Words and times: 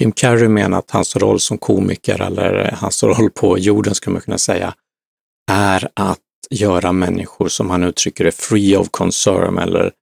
Jim 0.00 0.12
Carrey 0.12 0.48
menar 0.48 0.78
att 0.78 0.90
hans 0.90 1.16
roll 1.16 1.40
som 1.40 1.58
komiker, 1.58 2.22
eller 2.22 2.76
hans 2.80 3.02
roll 3.02 3.30
på 3.30 3.58
jorden 3.58 3.94
skulle 3.94 4.12
man 4.12 4.22
kunna 4.22 4.38
säga, 4.38 4.74
är 5.50 5.88
att 5.94 6.18
göra 6.50 6.92
människor, 6.92 7.48
som 7.48 7.70
han 7.70 7.82
uttrycker 7.82 8.24
det, 8.24 8.32
free 8.32 8.76
of 8.76 8.88
concern 8.90 9.58
eller 9.58 9.92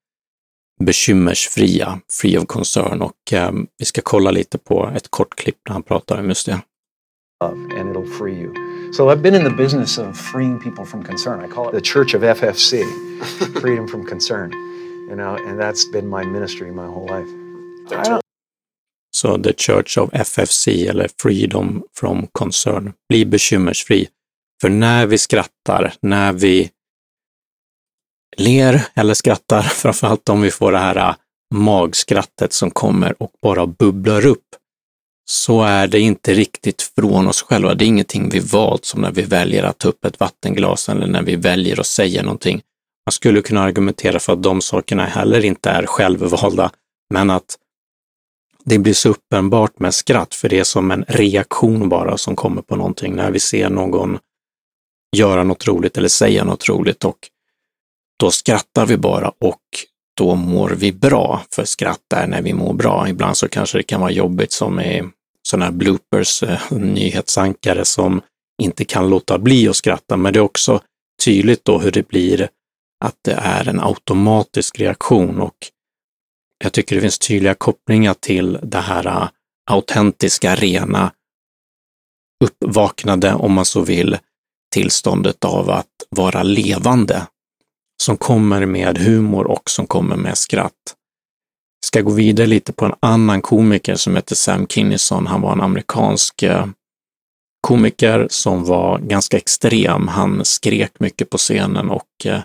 bekymmersfria, 0.80 2.00
free 2.20 2.38
of 2.38 2.46
concern. 2.46 3.02
Och 3.02 3.32
eh, 3.32 3.52
vi 3.78 3.84
ska 3.84 4.00
kolla 4.04 4.30
lite 4.30 4.58
på 4.58 4.90
ett 4.96 5.10
kort 5.10 5.34
klipp 5.34 5.58
när 5.68 5.72
han 5.72 5.82
pratar 5.82 6.20
om 6.20 6.28
just 6.28 6.46
det. 6.46 6.60
And 7.40 7.96
it'll 7.96 8.18
free 8.18 8.40
you. 8.40 8.52
So 8.92 9.10
I've 9.10 9.22
been 9.22 9.34
in 9.34 9.44
the 9.44 9.62
business 9.62 9.98
of 9.98 10.16
freeing 10.16 10.58
people 10.58 10.84
from 10.84 11.04
concern. 11.04 11.44
I 11.44 11.48
call 11.48 11.68
it 11.68 11.74
the 11.74 11.92
Church 11.92 12.14
of 12.14 12.22
FFC, 12.22 12.82
freedom 13.60 13.88
from 13.88 14.06
concern. 14.06 14.52
You 15.08 15.16
know, 15.16 15.36
and 15.48 15.60
that's 15.60 15.92
been 15.92 16.08
my 16.08 16.24
ministry 16.24 16.70
my 16.70 16.86
whole 16.86 17.06
life. 17.06 18.22
Så 19.18 19.42
The 19.42 19.52
Church 19.52 19.98
of 19.98 20.10
FFC 20.12 20.68
eller 20.68 21.08
Freedom 21.22 21.82
from 21.94 22.26
Concern. 22.32 22.92
Bli 23.08 23.24
bekymmersfri. 23.24 24.08
För 24.60 24.68
när 24.68 25.06
vi 25.06 25.18
skrattar, 25.18 25.94
när 26.00 26.32
vi 26.32 26.70
ler 28.36 28.82
eller 28.94 29.14
skrattar, 29.14 29.62
framförallt 29.82 30.28
om 30.28 30.40
vi 30.40 30.50
får 30.50 30.72
det 30.72 30.78
här 30.78 30.96
äh, 30.96 31.14
magskrattet 31.54 32.52
som 32.52 32.70
kommer 32.70 33.22
och 33.22 33.30
bara 33.42 33.66
bubblar 33.66 34.26
upp, 34.26 34.46
så 35.30 35.62
är 35.62 35.86
det 35.86 36.00
inte 36.00 36.34
riktigt 36.34 36.82
från 36.82 37.28
oss 37.28 37.42
själva. 37.42 37.74
Det 37.74 37.84
är 37.84 37.86
ingenting 37.86 38.30
vi 38.30 38.38
valt, 38.38 38.84
som 38.84 39.00
när 39.00 39.12
vi 39.12 39.22
väljer 39.22 39.62
att 39.62 39.78
ta 39.78 39.88
upp 39.88 40.04
ett 40.04 40.20
vattenglas 40.20 40.88
eller 40.88 41.06
när 41.06 41.22
vi 41.22 41.36
väljer 41.36 41.80
att 41.80 41.86
säga 41.86 42.22
någonting. 42.22 42.62
Man 43.06 43.12
skulle 43.12 43.42
kunna 43.42 43.62
argumentera 43.62 44.18
för 44.18 44.32
att 44.32 44.42
de 44.42 44.60
sakerna 44.60 45.04
heller 45.04 45.44
inte 45.44 45.70
är 45.70 45.86
självvalda, 45.86 46.70
men 47.14 47.30
att 47.30 47.58
det 48.68 48.78
blir 48.78 48.94
så 48.94 49.08
uppenbart 49.08 49.78
med 49.78 49.94
skratt, 49.94 50.34
för 50.34 50.48
det 50.48 50.58
är 50.58 50.64
som 50.64 50.90
en 50.90 51.04
reaktion 51.08 51.88
bara 51.88 52.18
som 52.18 52.36
kommer 52.36 52.62
på 52.62 52.76
någonting 52.76 53.16
när 53.16 53.30
vi 53.30 53.40
ser 53.40 53.70
någon 53.70 54.18
göra 55.16 55.44
något 55.44 55.66
roligt 55.66 55.98
eller 55.98 56.08
säga 56.08 56.44
något 56.44 56.68
roligt 56.68 57.04
och 57.04 57.18
då 58.18 58.30
skrattar 58.30 58.86
vi 58.86 58.96
bara 58.96 59.28
och 59.28 59.62
då 60.16 60.34
mår 60.34 60.70
vi 60.70 60.92
bra, 60.92 61.42
för 61.54 61.64
skratt 61.64 62.12
är 62.14 62.26
när 62.26 62.42
vi 62.42 62.54
mår 62.54 62.72
bra. 62.74 63.08
Ibland 63.08 63.36
så 63.36 63.48
kanske 63.48 63.78
det 63.78 63.82
kan 63.82 64.00
vara 64.00 64.10
jobbigt 64.10 64.52
som 64.52 64.80
i 64.80 65.02
sådana 65.42 65.64
här 65.64 65.72
bloopers, 65.72 66.42
eh, 66.42 66.60
nyhetsankare 66.70 67.84
som 67.84 68.20
inte 68.62 68.84
kan 68.84 69.10
låta 69.10 69.38
bli 69.38 69.68
att 69.68 69.76
skratta, 69.76 70.16
men 70.16 70.32
det 70.32 70.38
är 70.38 70.42
också 70.42 70.80
tydligt 71.24 71.64
då 71.64 71.78
hur 71.78 71.90
det 71.90 72.08
blir 72.08 72.48
att 73.04 73.16
det 73.24 73.32
är 73.32 73.68
en 73.68 73.80
automatisk 73.80 74.80
reaktion 74.80 75.40
och 75.40 75.56
jag 76.58 76.72
tycker 76.72 76.94
det 76.94 77.02
finns 77.02 77.18
tydliga 77.18 77.54
kopplingar 77.54 78.14
till 78.14 78.58
det 78.62 78.80
här 78.80 79.06
äh, 79.06 79.28
autentiska, 79.70 80.54
rena, 80.54 81.12
uppvaknade, 82.44 83.34
om 83.34 83.52
man 83.52 83.64
så 83.64 83.80
vill, 83.80 84.18
tillståndet 84.72 85.44
av 85.44 85.70
att 85.70 85.86
vara 86.10 86.42
levande, 86.42 87.26
som 88.02 88.16
kommer 88.16 88.66
med 88.66 88.98
humor 88.98 89.46
och 89.46 89.70
som 89.70 89.86
kommer 89.86 90.16
med 90.16 90.38
skratt. 90.38 90.94
Jag 91.80 91.86
ska 91.86 92.02
gå 92.02 92.10
vidare 92.10 92.46
lite 92.46 92.72
på 92.72 92.84
en 92.84 92.94
annan 93.00 93.42
komiker 93.42 93.94
som 93.94 94.16
heter 94.16 94.34
Sam 94.34 94.66
Kinison. 94.66 95.26
Han 95.26 95.40
var 95.40 95.52
en 95.52 95.60
amerikansk 95.60 96.42
äh, 96.42 96.66
komiker 97.60 98.26
som 98.30 98.64
var 98.64 98.98
ganska 98.98 99.36
extrem. 99.36 100.08
Han 100.08 100.44
skrek 100.44 101.00
mycket 101.00 101.30
på 101.30 101.38
scenen 101.38 101.90
och 101.90 102.08
äh, 102.24 102.40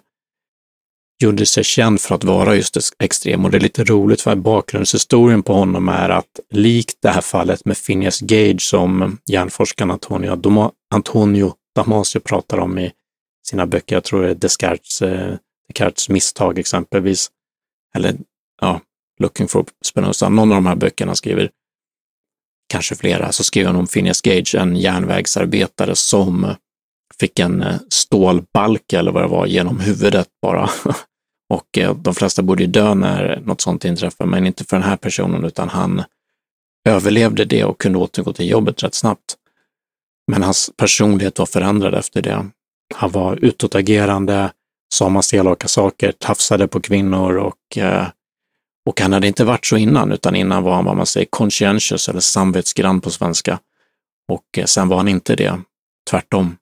gjorde 1.23 1.45
sig 1.45 1.63
känd 1.63 2.01
för 2.01 2.15
att 2.15 2.23
vara 2.23 2.55
just 2.55 2.77
extrem. 2.99 3.45
Och 3.45 3.51
det 3.51 3.57
är 3.57 3.61
lite 3.61 3.83
roligt 3.83 4.21
för 4.21 4.35
bakgrundshistorien 4.35 5.43
på 5.43 5.53
honom 5.53 5.89
är 5.89 6.09
att 6.09 6.39
likt 6.49 6.97
det 7.01 7.09
här 7.09 7.21
fallet 7.21 7.65
med 7.65 7.77
Phineas 7.85 8.19
Gage 8.19 8.61
som 8.61 9.17
hjärnforskaren 9.25 9.91
Antonio, 9.91 10.35
Doma, 10.35 10.71
Antonio 10.95 11.53
Damasio 11.75 12.19
pratar 12.19 12.57
om 12.57 12.79
i 12.79 12.91
sina 13.47 13.67
böcker, 13.67 13.95
jag 13.95 14.03
tror 14.03 14.23
det 14.23 14.29
är 14.29 14.35
Descartes, 14.35 15.01
eh, 15.01 15.35
Descartes 15.67 16.09
misstag 16.09 16.59
exempelvis, 16.59 17.31
eller 17.95 18.15
ja, 18.61 18.81
Looking 19.19 19.47
for 19.47 19.65
Spinoza, 19.85 20.29
någon 20.29 20.51
av 20.51 20.55
de 20.55 20.65
här 20.65 20.75
böckerna 20.75 21.15
skriver, 21.15 21.49
kanske 22.69 22.95
flera, 22.95 23.31
så 23.31 23.43
skriver 23.43 23.67
han 23.67 23.79
om 23.79 23.87
Phineas 23.87 24.21
Gage, 24.21 24.55
en 24.55 24.75
järnvägsarbetare 24.75 25.95
som 25.95 26.55
fick 27.19 27.39
en 27.39 27.61
eh, 27.61 27.75
stålbalk 27.89 28.93
eller 28.93 29.11
vad 29.11 29.23
det 29.23 29.27
var 29.27 29.45
genom 29.45 29.79
huvudet 29.79 30.27
bara. 30.41 30.69
Och 31.53 31.77
eh, 31.77 31.95
de 31.95 32.15
flesta 32.15 32.41
borde 32.41 32.63
ju 32.63 32.67
dö 32.67 32.93
när 32.93 33.41
något 33.45 33.61
sånt 33.61 33.85
inträffar, 33.85 34.25
men 34.25 34.47
inte 34.47 34.63
för 34.63 34.77
den 34.77 34.85
här 34.85 34.97
personen, 34.97 35.45
utan 35.45 35.69
han 35.69 36.03
överlevde 36.89 37.45
det 37.45 37.63
och 37.63 37.81
kunde 37.81 37.99
återgå 37.99 38.33
till 38.33 38.49
jobbet 38.49 38.83
rätt 38.83 38.95
snabbt. 38.95 39.35
Men 40.31 40.43
hans 40.43 40.71
personlighet 40.77 41.39
var 41.39 41.45
förändrad 41.45 41.93
efter 41.93 42.21
det. 42.21 42.45
Han 42.95 43.11
var 43.11 43.35
utåtagerande, 43.35 44.51
sa 44.93 45.09
massa 45.09 45.37
elaka 45.37 45.67
saker, 45.67 46.11
tafsade 46.11 46.67
på 46.67 46.81
kvinnor 46.81 47.37
och, 47.37 47.77
eh, 47.77 48.07
och 48.85 49.01
han 49.01 49.13
hade 49.13 49.27
inte 49.27 49.43
varit 49.43 49.65
så 49.65 49.77
innan, 49.77 50.11
utan 50.11 50.35
innan 50.35 50.63
var 50.63 50.75
han 50.75 50.85
vad 50.85 50.97
man 50.97 51.05
säger 51.05 51.27
conscientious 51.29 52.09
eller 52.09 52.19
samvetsgrann 52.19 53.01
på 53.01 53.09
svenska. 53.09 53.59
Och 54.27 54.57
eh, 54.57 54.65
sen 54.65 54.87
var 54.87 54.97
han 54.97 55.07
inte 55.07 55.35
det, 55.35 55.61
tvärtom. 56.09 56.57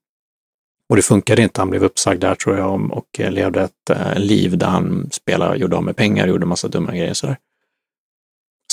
Och 0.92 0.98
det 0.98 1.02
funkade 1.02 1.42
inte. 1.42 1.62
Han 1.62 1.70
blev 1.70 1.84
uppsagd 1.84 2.22
där 2.22 2.36
tror 2.36 2.58
jag 2.58 2.92
och 2.92 3.20
eh, 3.20 3.32
levde 3.32 3.62
ett 3.62 3.90
eh, 3.90 4.20
liv 4.20 4.58
där 4.58 4.68
han 4.68 5.10
spelade, 5.12 5.58
gjorde 5.58 5.76
av 5.76 5.84
med 5.84 5.96
pengar, 5.96 6.28
gjorde 6.28 6.46
massa 6.46 6.68
dumma 6.68 6.92
grejer 6.92 7.14
sådär. 7.14 7.38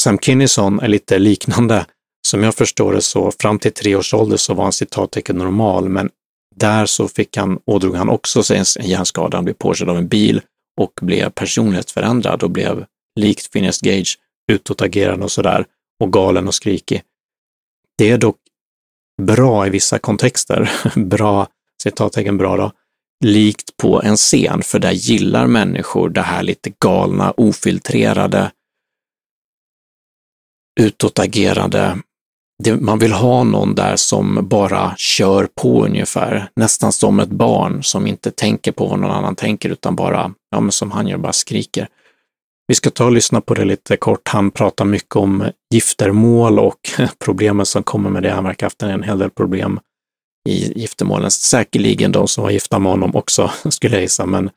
Sam 0.01 0.19
Kinnison 0.19 0.81
är 0.81 0.89
lite 0.89 1.19
liknande. 1.19 1.87
Som 2.27 2.43
jag 2.43 2.55
förstår 2.55 2.93
det 2.93 3.03
så 3.03 3.31
fram 3.31 3.59
till 3.59 3.73
tre 3.73 3.97
års 3.97 4.15
ålder 4.15 4.37
så 4.37 4.55
var 4.55 4.63
han 4.63 4.73
citattecken 4.73 5.37
normal, 5.37 5.89
men 5.89 6.11
där 6.57 6.87
så 6.87 7.09
fick 7.09 7.37
han, 7.37 7.59
ådrog 7.65 7.97
han 7.97 8.09
också 8.09 8.43
sig 8.43 8.59
en 8.59 8.87
hjärnskada. 8.87 9.37
Han 9.37 9.45
blev 9.45 9.55
påkörd 9.55 9.89
av 9.89 9.97
en 9.97 10.09
bil 10.09 10.41
och 10.81 10.93
blev 11.03 11.31
personlighetsförändrad 11.31 12.43
och 12.43 12.51
blev 12.51 12.85
likt 13.21 13.53
Phineas 13.53 13.81
Gage 13.81 14.19
utåtagerande 14.53 15.25
och 15.25 15.33
sådär 15.33 15.65
och 16.01 16.13
galen 16.13 16.49
och 16.49 16.55
skrikig. 16.55 17.03
Det 17.99 18.11
är 18.11 18.19
dock 18.19 18.39
bra 19.23 19.67
i 19.67 19.71
vissa 19.71 19.99
kontexter, 19.99 20.71
bra 20.97 21.49
citattecken 21.83 22.37
bra 22.37 22.57
då, 22.57 22.73
likt 23.25 23.77
på 23.77 24.03
en 24.03 24.17
scen, 24.17 24.63
för 24.63 24.79
där 24.79 24.93
gillar 24.93 25.47
människor 25.47 26.09
det 26.09 26.23
här 26.23 26.43
lite 26.43 26.73
galna, 26.81 27.31
ofiltrerade, 27.37 28.51
utåtagerande. 30.81 31.99
Det, 32.65 32.77
man 32.77 32.99
vill 32.99 33.13
ha 33.13 33.45
någon 33.45 33.75
där 33.75 33.97
som 33.97 34.49
bara 34.49 34.95
kör 34.97 35.49
på 35.55 35.85
ungefär, 35.85 36.49
nästan 36.57 36.93
som 36.93 37.21
ett 37.21 37.29
barn 37.29 37.83
som 37.83 38.07
inte 38.07 38.31
tänker 38.31 38.73
på 38.73 38.87
vad 38.87 38.99
någon 38.99 39.11
annan 39.11 39.37
tänker 39.37 39.71
utan 39.71 39.97
bara, 39.97 40.35
ja 40.51 40.61
men 40.61 40.73
som 40.73 40.91
han 40.91 41.09
gör, 41.09 41.19
bara 41.19 41.33
skriker. 41.33 41.89
Vi 42.67 42.75
ska 42.75 42.91
ta 42.91 43.05
och 43.05 43.13
lyssna 43.13 43.41
på 43.41 43.55
det 43.55 43.65
lite 43.65 43.97
kort. 43.97 44.29
Han 44.29 44.51
pratar 44.51 44.85
mycket 44.85 45.17
om 45.17 45.51
giftermål 45.75 46.59
och 46.59 46.79
problemen 47.19 47.67
som 47.67 47.83
kommer 47.83 48.11
med 48.11 48.23
det. 48.23 48.31
Han 48.31 48.45
verkar 48.45 48.67
ha 48.67 48.67
haft 48.67 48.83
en 48.83 49.03
hel 49.03 49.19
del 49.19 49.31
problem 49.31 49.81
i 50.49 50.73
giftermålen. 50.77 51.31
Säkerligen 51.31 52.13
de 52.13 52.29
som 52.29 52.45
var 52.45 52.51
gifta 52.51 52.79
med 52.79 52.93
honom 52.93 53.17
också, 53.17 53.53
skulle 53.71 53.95
jag 53.95 54.03
gissa, 54.03 54.27
men 54.27 54.51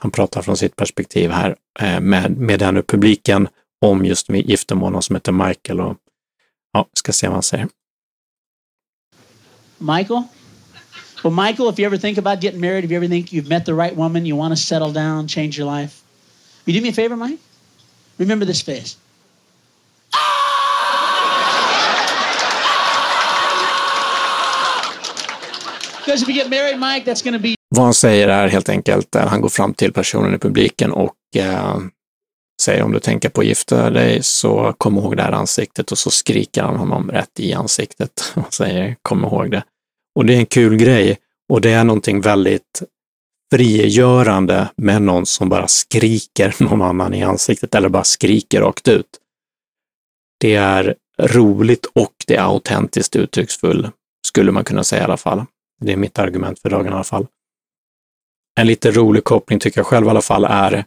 han 0.00 0.10
pratar 0.10 0.42
från 0.42 0.56
sitt 0.56 0.76
perspektiv 0.76 1.30
här 1.30 1.56
eh, 1.80 2.00
med, 2.00 2.36
med 2.36 2.58
den 2.58 2.82
publiken 2.82 3.48
om 3.80 4.04
just 4.04 4.30
giftermålen 4.30 5.02
som 5.02 5.16
heter 5.16 5.32
Michael. 5.32 5.80
Och, 5.80 5.96
ja, 6.72 6.88
ska 6.92 7.12
se 7.12 7.26
vad 7.26 7.34
han 7.34 7.42
säger. 7.42 7.68
Michael? 9.78 10.22
Well, 11.24 11.32
Michael, 11.32 11.70
if 11.70 11.78
you 11.78 11.86
ever 11.86 11.98
think 11.98 12.18
about 12.18 12.42
getting 12.42 12.60
married, 12.60 12.84
if 12.84 12.90
you 12.90 12.96
ever 12.96 13.08
think 13.08 13.32
you've 13.32 13.48
met 13.48 13.64
the 13.64 13.72
right 13.72 13.96
woman, 13.96 14.26
you 14.26 14.36
want 14.36 14.52
to 14.52 14.56
settle 14.56 14.92
down, 14.92 15.28
change 15.28 15.58
your 15.58 15.80
life, 15.80 16.02
you 16.66 16.74
do 16.74 16.82
me 16.82 16.90
a 16.90 16.92
favor, 16.92 17.16
Mike? 17.16 17.40
Remember 18.18 18.46
this 18.46 18.62
face. 18.62 18.96
Vad 27.68 27.84
han 27.84 27.94
säger 27.94 28.28
är 28.28 28.48
helt 28.48 28.68
enkelt, 28.68 29.16
att 29.16 29.28
han 29.28 29.40
går 29.40 29.48
fram 29.48 29.74
till 29.74 29.92
personen 29.92 30.34
i 30.34 30.38
publiken 30.38 30.92
och 30.92 31.16
eh, 31.36 31.78
säger 32.62 32.82
om 32.82 32.92
du 32.92 33.00
tänker 33.00 33.28
på 33.28 33.40
att 33.40 33.46
gifta 33.46 33.90
dig 33.90 34.22
så 34.22 34.74
kom 34.78 34.98
ihåg 34.98 35.16
det 35.16 35.22
här 35.22 35.32
ansiktet 35.32 35.92
och 35.92 35.98
så 35.98 36.10
skriker 36.10 36.62
han 36.62 36.76
honom 36.76 37.10
rätt 37.10 37.40
i 37.40 37.52
ansiktet 37.52 38.32
och 38.46 38.54
säger 38.54 38.96
kom 39.02 39.24
ihåg 39.24 39.50
det. 39.50 39.64
Och 40.14 40.26
det 40.26 40.34
är 40.34 40.38
en 40.38 40.46
kul 40.46 40.76
grej 40.76 41.18
och 41.52 41.60
det 41.60 41.70
är 41.70 41.84
någonting 41.84 42.20
väldigt 42.20 42.82
frigörande 43.52 44.68
med 44.76 45.02
någon 45.02 45.26
som 45.26 45.48
bara 45.48 45.68
skriker 45.68 46.54
någon 46.64 46.82
annan 46.82 47.14
i 47.14 47.22
ansiktet 47.22 47.74
eller 47.74 47.88
bara 47.88 48.04
skriker 48.04 48.60
rakt 48.60 48.88
ut. 48.88 49.06
Det 50.40 50.54
är 50.54 50.94
roligt 51.20 51.86
och 51.94 52.14
det 52.26 52.36
är 52.36 52.42
autentiskt 52.42 53.16
uttrycksfull, 53.16 53.90
skulle 54.26 54.52
man 54.52 54.64
kunna 54.64 54.84
säga 54.84 55.02
i 55.02 55.04
alla 55.04 55.16
fall. 55.16 55.44
Det 55.80 55.92
är 55.92 55.96
mitt 55.96 56.18
argument 56.18 56.58
för 56.58 56.70
dagen 56.70 56.86
i 56.86 56.94
alla 56.94 57.04
fall. 57.04 57.26
En 58.60 58.66
lite 58.66 58.90
rolig 58.90 59.24
koppling 59.24 59.58
tycker 59.58 59.78
jag 59.78 59.86
själv 59.86 60.06
i 60.06 60.10
alla 60.10 60.22
fall 60.22 60.44
är 60.44 60.84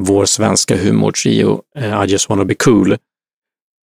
vår 0.00 0.24
svenska 0.24 0.76
humortrio 0.76 1.62
uh, 1.78 2.04
I 2.04 2.06
just 2.06 2.28
wanna 2.28 2.44
be 2.44 2.54
cool. 2.54 2.96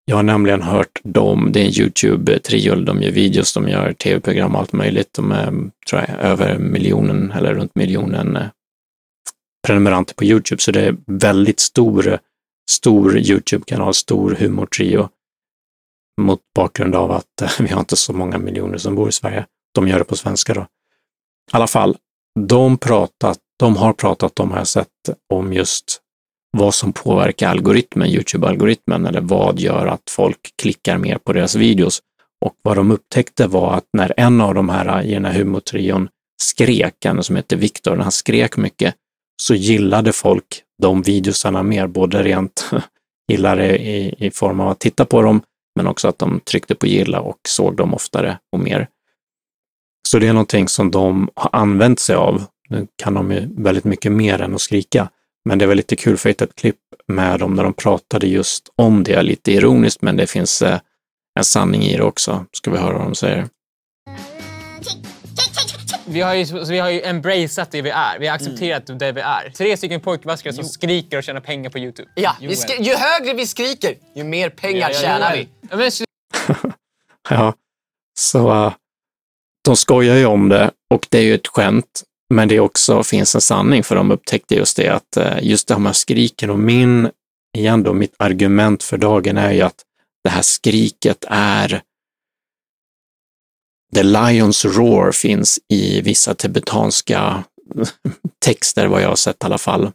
Jag 0.06 0.16
har 0.16 0.24
nämligen 0.24 0.62
hört 0.62 1.00
dem, 1.04 1.50
det 1.52 1.60
är 1.60 1.66
en 1.66 1.80
YouTube-trio, 1.80 2.76
de 2.76 3.02
gör 3.02 3.12
videos, 3.12 3.54
de 3.54 3.70
gör 3.70 3.94
tv-program 3.94 4.56
och 4.56 4.62
allt 4.62 4.74
möjligt. 4.74 5.14
De 5.14 5.32
är, 5.32 5.52
tror 5.90 6.02
jag, 6.02 6.10
över 6.10 6.58
miljonen 6.58 7.32
eller 7.32 7.54
runt 7.54 7.76
miljonen 7.76 8.36
eh, 8.36 8.48
prenumeranter 9.68 10.16
på 10.16 10.24
YouTube, 10.24 10.62
så 10.62 10.72
det 10.72 10.82
är 10.82 10.98
väldigt 11.06 11.60
stor, 11.60 12.20
stor 12.70 13.18
YouTube-kanal, 13.18 13.94
stor 13.94 14.32
humortrio 14.32 15.10
mot 16.22 16.42
bakgrund 16.56 16.96
av 16.96 17.12
att 17.12 17.42
eh, 17.42 17.50
vi 17.60 17.68
har 17.68 17.80
inte 17.80 17.96
så 17.96 18.14
många 18.14 18.38
miljoner 18.38 18.78
som 18.78 18.96
bor 18.96 19.10
i 19.10 19.12
Sverige. 19.12 19.46
De 19.76 19.88
gör 19.88 20.00
det 20.00 20.06
på 20.06 20.16
svenska 20.16 20.54
då. 20.54 20.62
I 20.62 20.66
alla 21.52 21.68
fall, 21.68 21.98
de, 22.40 22.78
pratat, 22.78 23.38
de 23.60 23.78
har 23.78 23.94
pratat 23.94 24.40
om, 24.40 24.52
har 24.52 24.58
jag 24.58 24.68
sett, 24.68 24.88
om 25.34 25.54
just 25.54 26.02
vad 26.58 26.74
som 26.74 26.94
påverkar 26.94 27.50
algoritmen, 27.50 28.08
Youtube-algoritmen, 28.08 29.08
eller 29.08 29.22
vad 29.22 29.60
gör 29.60 29.88
att 29.88 30.10
folk 30.10 30.54
klickar 30.62 30.98
mer 30.98 31.18
på 31.18 31.34
deras 31.34 31.56
videos. 31.56 32.02
Och 32.46 32.56
vad 32.62 32.76
de 32.76 32.92
upptäckte 32.92 33.48
var 33.48 33.74
att 33.74 33.86
när 33.94 34.14
en 34.18 34.42
av 34.42 34.54
de 34.54 34.70
här 34.70 35.04
i 35.04 35.14
den 35.14 35.26
här 35.26 35.34
humortrion 35.34 36.10
skrek, 36.42 37.06
en 37.06 37.24
som 37.24 37.36
heter 37.36 37.58
Viktor, 37.58 37.96
när 37.96 38.04
han 38.04 38.12
skrek 38.12 38.58
mycket, 38.58 38.96
så 39.42 39.56
gillade 39.56 40.14
folk 40.14 40.64
de 40.82 41.02
videosarna 41.02 41.64
mer, 41.64 41.88
både 41.88 42.24
rent 42.24 42.72
gillade 43.32 43.78
i, 43.78 44.16
i 44.18 44.32
form 44.32 44.60
av 44.60 44.68
att 44.70 44.80
titta 44.80 45.06
på 45.06 45.22
dem, 45.22 45.42
men 45.76 45.88
också 45.88 46.08
att 46.08 46.20
de 46.20 46.40
tryckte 46.40 46.76
på 46.76 46.88
gilla 46.88 47.22
och 47.22 47.40
såg 47.48 47.76
dem 47.76 47.94
oftare 47.94 48.40
och 48.52 48.60
mer. 48.60 48.88
Så 50.08 50.20
det 50.20 50.28
är 50.28 50.34
någonting 50.34 50.68
som 50.68 50.92
de 50.92 51.30
har 51.36 51.50
använt 51.54 52.00
sig 52.00 52.16
av. 52.16 52.44
Nu 52.70 52.88
kan 53.04 53.14
de 53.14 53.32
ju 53.32 53.50
väldigt 53.58 53.84
mycket 53.84 54.12
mer 54.12 54.42
än 54.42 54.56
att 54.56 54.62
skrika, 54.62 55.10
men 55.46 55.60
det 55.60 55.68
var 55.68 55.76
lite 55.76 55.96
kul 55.96 56.18
för 56.18 56.30
ett 56.30 56.56
klipp 56.56 56.80
med 57.08 57.40
dem 57.40 57.54
när 57.54 57.64
de 57.64 57.74
pratade 57.74 58.28
just 58.28 58.70
om 58.76 59.04
det, 59.04 59.22
lite 59.22 59.52
ironiskt, 59.52 60.02
men 60.02 60.18
det 60.18 60.28
finns 60.28 60.62
eh, 60.62 60.80
en 61.40 61.44
sanning 61.44 61.82
i 61.82 61.98
det 61.98 62.04
också. 62.04 62.46
Ska 62.52 62.72
vi 62.72 62.78
höra 62.78 62.98
vad 62.98 63.08
de 63.08 63.16
säger 63.16 63.48
vi 66.10 66.22
har 66.22 66.34
ju, 66.34 66.66
vi 66.70 66.80
har 66.80 66.90
ju 66.90 67.02
embraceat 67.02 67.72
det 67.72 67.82
vi 67.82 67.90
är. 67.90 68.20
Vi 68.20 68.28
har 68.28 68.36
accepterat 68.36 68.90
mm. 68.90 69.00
det 69.00 69.12
vi 69.12 69.22
är. 69.22 69.50
Tre 69.50 69.78
stycken 69.78 70.02
pojkvaskare 70.02 70.54
som 70.54 70.64
skriker 70.64 71.18
och 71.18 71.24
tjänar 71.24 71.42
pengar 71.42 71.70
på 71.70 71.80
YouTube. 71.80 72.10
Ja, 72.16 72.36
ju 72.80 72.96
högre 72.96 73.34
vi 73.34 73.48
skriker, 73.48 73.96
ju 74.16 74.24
mer 74.24 74.50
pengar 74.50 74.90
ja, 74.90 75.00
tjänar 75.00 75.36
vi. 75.36 75.50
Ja, 75.70 76.06
ja, 77.30 77.54
så 78.20 78.66
uh, 78.66 78.74
de 79.70 79.76
skojar 79.76 80.16
ju 80.16 80.26
om 80.26 80.50
det 80.50 80.72
och 80.90 81.08
det 81.10 81.18
är 81.18 81.24
ju 81.24 81.36
ett 81.36 81.48
skämt. 81.48 82.04
Men 82.34 82.48
det 82.48 82.60
också 82.60 83.04
finns 83.04 83.36
en 83.36 83.42
sanning 83.42 83.84
för 83.84 83.96
de 83.96 84.12
upptäckte 84.12 84.56
just 84.56 84.78
det 84.78 84.88
att 84.88 85.18
eh, 85.18 85.38
just 85.42 85.68
det 85.68 85.74
här 85.74 85.82
med 85.82 85.96
skriken 85.96 86.50
och 86.50 86.60
min, 86.60 87.10
igen 87.58 87.84
då, 87.84 87.94
mitt 87.94 88.16
argument 88.20 88.84
för 88.84 88.98
dagen 88.98 89.38
är 89.38 89.52
ju 89.52 89.62
att 89.62 89.84
det 90.24 90.30
här 90.30 90.42
skriket 90.42 91.26
är 91.28 91.82
The 93.96 94.04
Lions 94.04 94.66
Roar 94.66 95.12
finns 95.12 95.60
i 95.68 96.02
vissa 96.02 96.36
tibetanska 96.36 97.44
texter, 98.46 98.88
vad 98.88 99.02
jag 99.02 99.10
har 99.10 99.16
sett 99.16 99.44
i 99.44 99.46
alla 99.46 99.58
fall. 99.58 99.92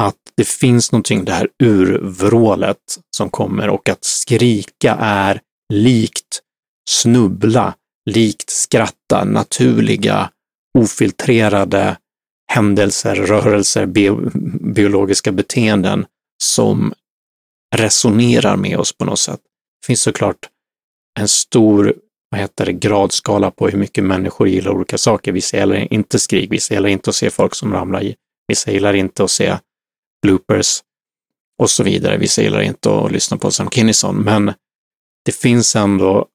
Att 0.00 0.16
det 0.36 0.48
finns 0.48 0.92
någonting, 0.92 1.24
det 1.24 1.32
här 1.32 1.48
urvrålet 1.62 2.98
som 3.16 3.30
kommer 3.30 3.68
och 3.68 3.88
att 3.88 4.04
skrika 4.04 4.94
är 5.00 5.40
likt 5.72 6.42
snubbla, 6.90 7.74
likt 8.08 8.50
skratta, 8.50 9.24
naturliga, 9.24 10.30
ofiltrerade 10.78 11.96
händelser, 12.52 13.14
rörelser, 13.14 13.86
bio, 13.86 14.30
biologiska 14.74 15.32
beteenden 15.32 16.06
som 16.42 16.94
resonerar 17.76 18.56
med 18.56 18.78
oss 18.78 18.92
på 18.92 19.04
något 19.04 19.18
sätt. 19.18 19.40
Det 19.82 19.86
finns 19.86 20.02
såklart 20.02 20.48
en 21.20 21.28
stor 21.28 21.94
vad 22.30 22.40
heter 22.40 22.66
det, 22.66 22.72
gradskala 22.72 23.50
på 23.50 23.68
hur 23.68 23.78
mycket 23.78 24.04
människor 24.04 24.48
gillar 24.48 24.70
olika 24.70 24.98
saker. 24.98 25.32
Vissa 25.32 25.56
gillar 25.56 25.92
inte 25.92 26.18
skrik, 26.18 26.52
vissa 26.52 26.74
gillar 26.74 26.88
inte 26.88 27.10
att 27.10 27.16
se 27.16 27.30
folk 27.30 27.54
som 27.54 27.72
ramlar 27.72 28.02
i, 28.02 28.16
vissa 28.48 28.70
gillar 28.70 28.94
inte 28.94 29.24
att 29.24 29.30
se 29.30 29.58
bloopers 30.22 30.82
och 31.58 31.70
så 31.70 31.82
vidare. 31.82 32.16
Vissa 32.18 32.42
gillar 32.42 32.60
inte 32.60 32.98
att 32.98 33.12
lyssna 33.12 33.36
på 33.36 33.50
Sam 33.50 33.70
Kinison, 33.70 34.16
men 34.16 34.52
det 35.24 35.32
finns 35.32 35.76
ändå 35.76 36.26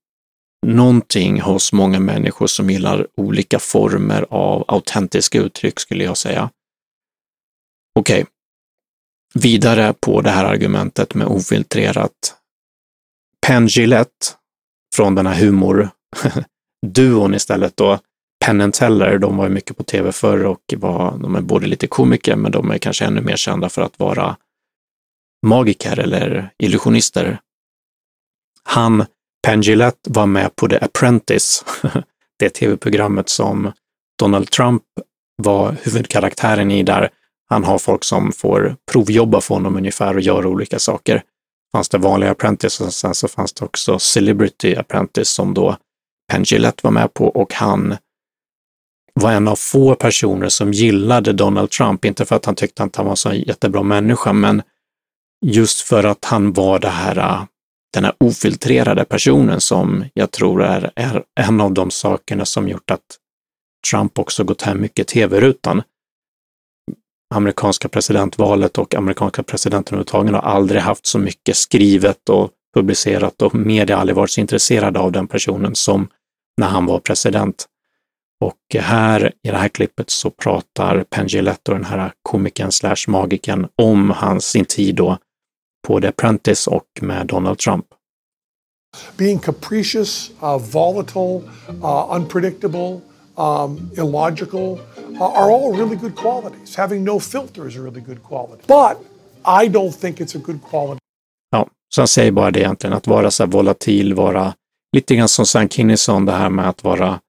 någonting 0.63 1.42
hos 1.42 1.74
många 1.74 2.00
människor 2.00 2.48
som 2.48 2.69
gillar 2.69 3.07
olika 3.18 3.60
former 3.60 4.25
av 4.30 4.65
autentiska 4.68 5.39
uttryck, 5.39 5.80
skulle 5.80 6.04
jag 6.04 6.18
säga. 6.18 6.50
Okej, 8.00 8.21
okay. 8.21 8.31
vidare 9.33 9.94
på 10.00 10.21
det 10.21 10.30
här 10.30 10.45
argumentet 10.45 11.13
med 11.13 11.27
ofiltrerat. 11.27 12.36
Penn 13.48 13.68
Gillette 13.68 14.25
från 14.95 15.15
den 15.15 15.27
här 15.27 15.36
humorduon 15.36 17.33
istället 17.36 17.77
då. 17.77 18.00
Penn 18.45 18.62
and 18.62 18.74
Teller, 18.74 19.18
de 19.18 19.38
var 19.38 19.45
ju 19.45 19.50
mycket 19.50 19.77
på 19.77 19.83
tv 19.83 20.12
förr 20.12 20.45
och 20.45 20.74
var, 20.77 21.18
de 21.18 21.36
är 21.36 21.42
både 21.42 21.68
lite 21.68 21.88
komiker, 21.88 22.36
men 22.36 22.51
de 22.51 22.71
är 22.71 22.77
kanske 22.77 23.06
ännu 23.06 23.21
mer 23.21 23.36
kända 23.36 23.69
för 23.69 23.81
att 23.81 24.00
vara 24.00 24.38
magiker 25.45 26.00
eller 26.00 26.50
illusionister. 26.57 27.39
Han, 28.63 29.06
Penn 29.44 29.62
Gillette, 29.62 30.10
var 30.10 30.25
med 30.25 30.56
på 30.56 30.68
The 30.68 30.78
Apprentice, 30.81 31.66
det 32.40 32.50
tv-programmet 32.50 33.30
som 33.30 33.72
Donald 34.19 34.51
Trump 34.51 34.84
var 35.44 35.75
huvudkaraktären 35.84 36.72
i 36.72 36.84
där 36.84 37.10
han 37.50 37.63
har 37.63 37.78
folk 37.78 38.04
som 38.04 38.31
får 38.31 38.75
provjobba 38.92 39.42
för 39.42 39.56
honom 39.56 39.75
ungefär 39.75 40.16
och 40.16 40.22
göra 40.22 40.48
olika 40.48 40.80
saker. 40.80 41.24
Fanns 41.72 41.90
det 41.90 41.98
vanliga 41.98 42.31
Apprentice 42.31 42.81
och 42.81 42.94
sen 42.94 43.16
så 43.16 43.28
fanns 43.28 43.54
det 43.54 43.66
också 43.66 44.00
Celebrity 44.00 44.75
Apprentice 44.75 45.30
som 45.30 45.54
då 45.54 45.78
Penn 46.31 46.44
Gillette 46.44 46.80
var 46.84 46.92
med 46.92 47.13
på 47.13 47.28
och 47.28 47.54
han 47.54 47.98
var 49.13 49.31
en 49.31 49.48
av 49.48 49.56
få 49.56 49.96
personer 49.96 50.50
som 50.50 50.72
gillade 50.74 51.34
Donald 51.34 51.69
Trump, 51.69 52.06
inte 52.06 52.25
för 52.25 52.36
att 52.36 52.46
han 52.46 52.56
tyckte 52.56 52.84
att 52.84 52.96
han 52.96 53.06
var 53.06 53.16
så 53.16 53.30
en 53.30 53.42
jättebra 53.42 53.84
människa, 53.84 54.34
men 54.34 54.62
just 55.46 55.81
för 55.81 56.04
att 56.04 56.25
han 56.25 56.54
var 56.54 56.80
det 56.80 56.89
här, 56.89 57.18
äh, 57.18 57.44
den 57.94 58.06
här 58.06 58.13
ofiltrerade 58.19 59.06
personen 59.06 59.62
som 59.62 60.06
jag 60.13 60.31
tror 60.31 60.63
är, 60.63 60.92
är 60.95 61.24
en 61.40 61.62
av 61.62 61.74
de 61.74 61.92
sakerna 61.92 62.45
som 62.45 62.68
gjort 62.68 62.92
att 62.92 63.19
Trump 63.92 64.19
också 64.19 64.44
gått 64.44 64.62
hem 64.62 64.81
mycket 64.81 65.07
tv-rutan 65.07 65.81
amerikanska 67.34 67.90
presidentvalet 67.90 68.78
och 68.78 68.95
amerikanska 68.95 69.44
presidenten 69.44 69.94
överhuvudtaget 69.94 70.34
har 70.34 70.42
aldrig 70.42 70.81
haft 70.81 71.06
så 71.06 71.19
mycket 71.19 71.56
skrivet 71.56 72.30
och 72.30 72.51
publicerat 72.75 73.42
och 73.42 73.56
media 73.56 73.98
aldrig 73.98 74.16
varit 74.16 74.31
så 74.31 74.42
intresserade 74.42 75.00
av 75.00 75.12
den 75.12 75.27
personen 75.27 75.75
som 75.75 76.08
när 76.58 76.67
han 76.67 76.86
var 76.86 77.00
president. 77.00 77.65
Och 78.41 78.82
här 78.82 79.32
i 79.44 79.50
det 79.50 79.58
här 79.58 79.67
klippet 79.67 80.10
så 80.10 80.29
pratar 80.29 81.03
Penn 81.03 81.27
Gillette 81.27 81.72
och 81.72 81.77
den 81.77 81.86
här 81.86 82.12
komikern 82.22 82.72
slash 82.72 82.96
magiken 83.08 83.67
om 83.75 84.10
hans, 84.10 84.46
sin 84.46 84.65
tid 84.65 84.96
då 84.96 85.17
på 85.88 86.02
The 86.02 86.08
Apprentice 86.08 86.70
och 86.70 86.88
med 87.02 87.28
Donald 87.28 87.58
Trump. 87.58 87.86
Being 89.18 89.40
capricious, 89.40 90.32
uh, 90.42 90.58
volatile, 90.58 91.42
uh, 91.84 92.16
unpredictable, 92.16 93.02
um, 93.36 93.92
illogical, 93.98 94.80
uh, 95.10 95.22
are 95.22 95.52
all 95.52 95.74
really 95.78 95.96
good 95.96 96.16
qualities. 96.16 96.75
Having 96.75 97.04
no 97.04 97.20
filter 97.20 97.68
is 97.68 97.78
a 97.78 97.80
really 97.80 98.02
good 98.02 98.24
quality. 98.24 98.63
But 98.68 98.98
I 99.63 99.68
don't 99.68 99.92
think 99.92 100.20
it's 100.20 100.36
a 100.36 100.42
good 100.46 100.60
quality. 100.70 101.00
Ja, 101.52 101.68
så 101.96 102.02
han 102.02 102.08
säger 102.08 102.32
bara 102.32 102.52
det 102.52 102.60
egentligen, 102.60 102.94
att 102.94 103.08
vara 103.08 103.32
så 103.32 103.44
här 103.44 103.52
volatil, 103.52 104.13
vara 104.13 104.54
lite 104.96 105.16
grann 105.16 105.30
som 105.30 105.46
Sam 105.46 105.70
Kinison, 105.70 106.25
det 106.25 106.32
här 106.32 106.50
med 106.50 106.70
att 106.70 106.84
vara 106.84 107.20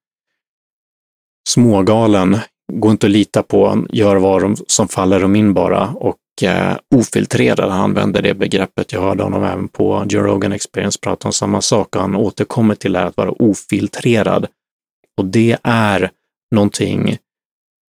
smågalen, 1.48 2.38
gå 2.72 2.90
inte 2.90 3.06
att 3.06 3.10
lita 3.10 3.42
på, 3.42 3.86
gör 3.90 4.16
vad 4.16 4.58
som 4.66 4.88
faller 4.88 5.20
dem 5.20 5.36
in 5.36 5.54
bara 5.54 5.88
och 5.88 6.16
eh, 6.42 6.76
ofiltrerad. 6.94 7.70
Han 7.70 7.80
använder 7.80 8.22
det 8.22 8.34
begreppet. 8.34 8.92
Jag 8.92 9.00
hörde 9.00 9.22
honom 9.22 9.44
även 9.44 9.68
på 9.68 10.04
Joe 10.08 10.22
Rogan 10.22 10.52
Experience 10.52 10.98
prata 11.02 11.28
om 11.28 11.32
samma 11.32 11.60
sak 11.60 11.96
och 11.96 12.02
han 12.02 12.14
återkommer 12.14 12.74
till 12.74 12.92
det 12.92 12.98
här 12.98 13.06
att 13.06 13.16
vara 13.16 13.30
ofiltrerad. 13.30 14.46
Och 15.16 15.24
det 15.24 15.56
är 15.62 16.10
någonting, 16.50 17.18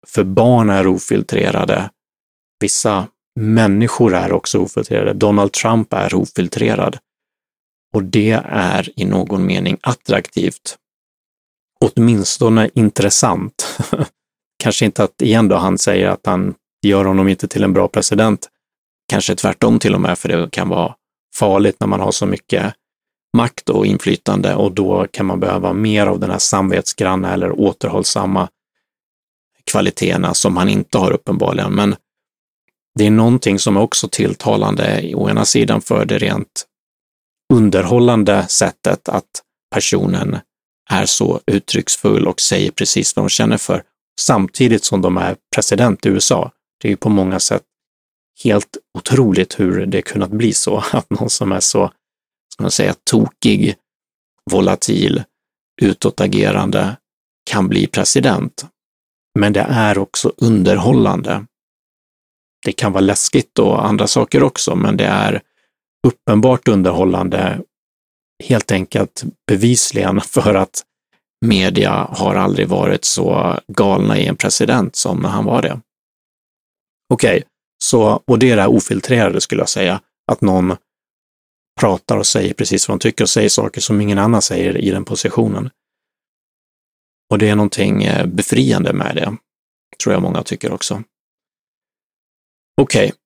för 0.06 0.24
barn 0.24 0.70
är 0.70 0.86
ofiltrerade. 0.86 1.90
Vissa 2.60 3.06
människor 3.40 4.14
är 4.14 4.32
också 4.32 4.58
ofiltrerade. 4.58 5.12
Donald 5.12 5.52
Trump 5.52 5.92
är 5.92 6.14
ofiltrerad. 6.14 6.98
Och 7.94 8.02
det 8.02 8.42
är 8.48 9.00
i 9.00 9.04
någon 9.04 9.46
mening 9.46 9.78
attraktivt. 9.80 10.76
Åtminstone 11.80 12.70
intressant. 12.74 13.78
Kanske 14.62 14.84
inte 14.84 15.04
att, 15.04 15.22
igen 15.22 15.48
då, 15.48 15.56
han 15.56 15.78
säger 15.78 16.08
att 16.08 16.26
han 16.26 16.54
gör 16.86 17.04
honom 17.04 17.28
inte 17.28 17.48
till 17.48 17.64
en 17.64 17.72
bra 17.72 17.88
president. 17.88 18.48
Kanske 19.08 19.34
tvärtom 19.34 19.78
till 19.78 19.94
och 19.94 20.00
med, 20.00 20.18
för 20.18 20.28
det 20.28 20.50
kan 20.50 20.68
vara 20.68 20.94
farligt 21.34 21.76
när 21.80 21.86
man 21.86 22.00
har 22.00 22.12
så 22.12 22.26
mycket 22.26 22.74
makt 23.36 23.68
och 23.68 23.86
inflytande 23.86 24.54
och 24.54 24.72
då 24.72 25.06
kan 25.10 25.26
man 25.26 25.40
behöva 25.40 25.72
mer 25.72 26.06
av 26.06 26.20
den 26.20 26.30
här 26.30 26.38
samvetsgranna 26.38 27.32
eller 27.32 27.60
återhållsamma 27.60 28.48
kvaliteterna 29.70 30.34
som 30.34 30.56
han 30.56 30.68
inte 30.68 30.98
har 30.98 31.12
uppenbarligen. 31.12 31.72
Men 31.74 31.96
det 32.98 33.06
är 33.06 33.10
någonting 33.10 33.58
som 33.58 33.76
är 33.76 33.80
också 33.80 34.08
tilltalande, 34.08 35.12
å 35.14 35.30
ena 35.30 35.44
sidan 35.44 35.80
för 35.80 36.04
det 36.04 36.18
rent 36.18 36.66
underhållande 37.52 38.46
sättet 38.48 39.08
att 39.08 39.42
personen 39.74 40.38
är 40.90 41.06
så 41.06 41.40
uttrycksfull 41.46 42.26
och 42.26 42.40
säger 42.40 42.70
precis 42.70 43.16
vad 43.16 43.24
de 43.24 43.28
känner 43.28 43.56
för, 43.56 43.82
samtidigt 44.20 44.84
som 44.84 45.02
de 45.02 45.16
är 45.16 45.36
president 45.54 46.06
i 46.06 46.08
USA. 46.08 46.50
Det 46.80 46.88
är 46.88 46.90
ju 46.90 46.96
på 46.96 47.08
många 47.08 47.40
sätt 47.40 47.62
helt 48.44 48.76
otroligt 48.98 49.60
hur 49.60 49.86
det 49.86 50.02
kunnat 50.02 50.30
bli 50.30 50.52
så, 50.52 50.76
att 50.92 51.10
någon 51.10 51.30
som 51.30 51.52
är 51.52 51.60
så, 51.60 51.92
ska 52.52 52.62
man 52.62 52.70
säga, 52.70 52.94
tokig, 53.04 53.74
volatil, 54.50 55.24
utåtagerande 55.82 56.96
kan 57.50 57.68
bli 57.68 57.86
president. 57.86 58.66
Men 59.38 59.52
det 59.52 59.66
är 59.68 59.98
också 59.98 60.32
underhållande. 60.36 61.46
Det 62.64 62.72
kan 62.72 62.92
vara 62.92 63.00
läskigt 63.00 63.58
och 63.58 63.86
andra 63.86 64.06
saker 64.06 64.42
också, 64.42 64.76
men 64.76 64.96
det 64.96 65.04
är 65.04 65.42
uppenbart 66.06 66.68
underhållande 66.68 67.60
helt 68.44 68.72
enkelt 68.72 69.24
bevisligen 69.46 70.20
för 70.26 70.54
att 70.54 70.82
media 71.46 72.08
har 72.10 72.34
aldrig 72.34 72.68
varit 72.68 73.04
så 73.04 73.58
galna 73.68 74.18
i 74.18 74.26
en 74.26 74.36
president 74.36 74.96
som 74.96 75.18
när 75.18 75.28
han 75.28 75.44
var 75.44 75.62
det. 75.62 75.80
Okej, 77.14 77.36
okay, 77.36 77.48
så, 77.78 78.22
och 78.26 78.38
det 78.38 78.50
är 78.50 78.56
det 78.56 78.62
här 78.62 78.70
ofiltrerade 78.70 79.40
skulle 79.40 79.60
jag 79.60 79.68
säga, 79.68 80.00
att 80.32 80.40
någon 80.40 80.76
pratar 81.80 82.16
och 82.16 82.26
säger 82.26 82.54
precis 82.54 82.88
vad 82.88 82.98
de 82.98 83.02
tycker 83.02 83.24
och 83.24 83.30
säger 83.30 83.48
saker 83.48 83.80
som 83.80 84.00
ingen 84.00 84.18
annan 84.18 84.42
säger 84.42 84.76
i 84.76 84.90
den 84.90 85.04
positionen. 85.04 85.70
Och 87.30 87.38
det 87.38 87.48
är 87.48 87.56
någonting 87.56 88.04
eh, 88.04 88.26
befriande 88.26 88.92
med 88.92 89.16
det, 89.16 89.36
tror 90.02 90.12
jag 90.12 90.22
många 90.22 90.42
tycker 90.42 90.72
också. 90.72 91.02
Okej, 92.80 93.06
okay. 93.06 93.18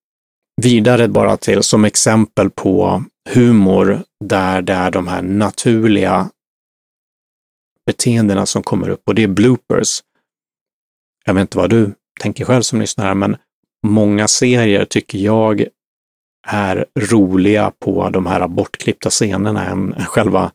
vidare 0.63 1.09
bara 1.09 1.37
till 1.37 1.63
som 1.63 1.85
exempel 1.85 2.51
på 2.51 3.05
humor 3.31 4.03
där 4.25 4.63
det 4.63 4.73
är 4.73 4.91
de 4.91 5.09
här 5.09 5.23
naturliga 5.23 6.31
beteendena 7.87 8.47
som 8.47 8.63
kommer 8.63 8.89
upp 8.89 9.03
och 9.09 9.15
det 9.15 9.23
är 9.23 9.29
bloopers. 9.29 10.03
Jag 11.25 11.35
vet 11.35 11.41
inte 11.41 11.59
vad 11.59 11.71
du 11.71 11.95
tänker 12.21 12.45
själv 12.45 12.63
som 12.63 12.81
lyssnar 12.81 13.05
här, 13.05 13.15
men 13.15 13.37
många 13.87 14.29
serier 14.29 14.85
tycker 14.85 15.19
jag 15.19 15.65
är 16.49 16.87
roliga 16.99 17.73
på 17.79 18.11
de 18.11 18.27
här 18.27 18.49
bortklippta 18.49 19.11
scenerna 19.11 19.67
än 19.67 19.95
själva 20.07 20.53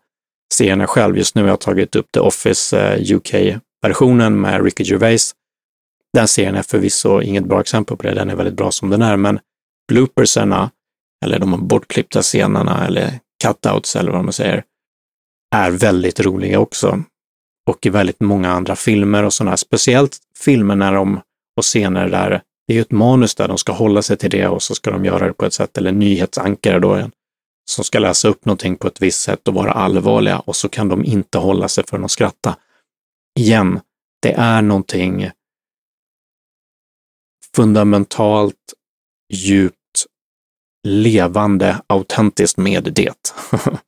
serierna 0.54 0.88
själv. 0.88 1.18
Just 1.18 1.36
nu 1.36 1.42
har 1.42 1.50
jag 1.50 1.60
tagit 1.60 1.96
upp 1.96 2.12
The 2.12 2.20
Office 2.20 2.80
eh, 2.80 3.16
UK-versionen 3.16 4.42
med 4.42 4.64
Ricky 4.64 4.84
Gervais. 4.84 5.36
Den 6.14 6.28
serien 6.28 6.56
är 6.56 6.62
förvisso 6.62 7.22
inget 7.22 7.46
bra 7.46 7.62
exempel 7.62 7.98
på 7.98 8.04
det, 8.04 8.14
den 8.14 8.30
är 8.30 8.36
väldigt 8.36 8.56
bra 8.56 8.72
som 8.72 8.90
den 8.90 9.02
är, 9.02 9.18
men 9.18 9.40
blooperserna, 9.88 10.72
eller 11.26 11.40
de 11.40 11.68
bortklippta 11.68 12.22
scenerna 12.22 12.88
eller 12.88 13.20
cutouts 13.44 13.96
eller 13.96 14.12
vad 14.12 14.24
man 14.24 14.34
säger, 14.34 14.64
är 15.56 15.72
väldigt 15.72 16.20
roliga 16.20 16.60
också. 16.60 17.04
Och 17.70 17.86
i 17.86 17.90
väldigt 17.90 18.20
många 18.20 18.52
andra 18.52 18.76
filmer 18.76 19.24
och 19.24 19.34
sådana, 19.34 19.58
speciellt 19.58 20.18
filmer 20.40 20.76
när 20.76 20.94
de, 20.94 21.22
och 21.58 21.64
scener 21.64 22.10
där 22.10 22.42
det 22.68 22.74
är 22.74 22.76
ju 22.76 22.82
ett 22.82 22.92
manus 22.92 23.36
där 23.36 23.48
de 23.48 23.58
ska 23.58 23.74
hålla 23.74 24.02
sig 24.02 24.18
till 24.18 24.30
det 24.30 24.48
och 24.48 24.64
så 24.64 24.76
ska 24.76 24.92
de 24.92 25.06
göra 25.06 25.28
det 25.28 25.34
på 25.34 25.46
ett 25.46 25.54
sätt, 25.54 25.78
eller 25.78 25.92
nyhetsankare 25.92 26.80
då, 26.80 27.10
som 27.72 27.84
ska 27.84 28.00
läsa 28.00 28.28
upp 28.28 28.46
någonting 28.46 28.76
på 28.76 28.88
ett 28.88 29.02
visst 29.02 29.22
sätt 29.22 29.48
och 29.48 29.54
vara 29.54 29.72
allvarliga 29.72 30.40
och 30.40 30.56
så 30.56 30.70
kan 30.70 30.90
de 30.90 31.06
inte 31.06 31.38
hålla 31.38 31.68
sig 31.68 31.84
för 31.88 32.00
att 32.00 32.12
skratta. 32.12 32.58
Igen, 33.40 33.80
det 34.22 34.32
är 34.32 34.62
någonting 34.62 35.32
fundamentalt, 37.56 38.74
djupt, 39.34 40.06
levande, 40.88 41.82
autentiskt 41.88 42.58
med 42.58 42.94
det. 42.94 43.34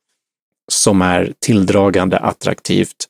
som 0.72 1.02
är 1.02 1.34
tilldragande, 1.38 2.18
attraktivt 2.18 3.08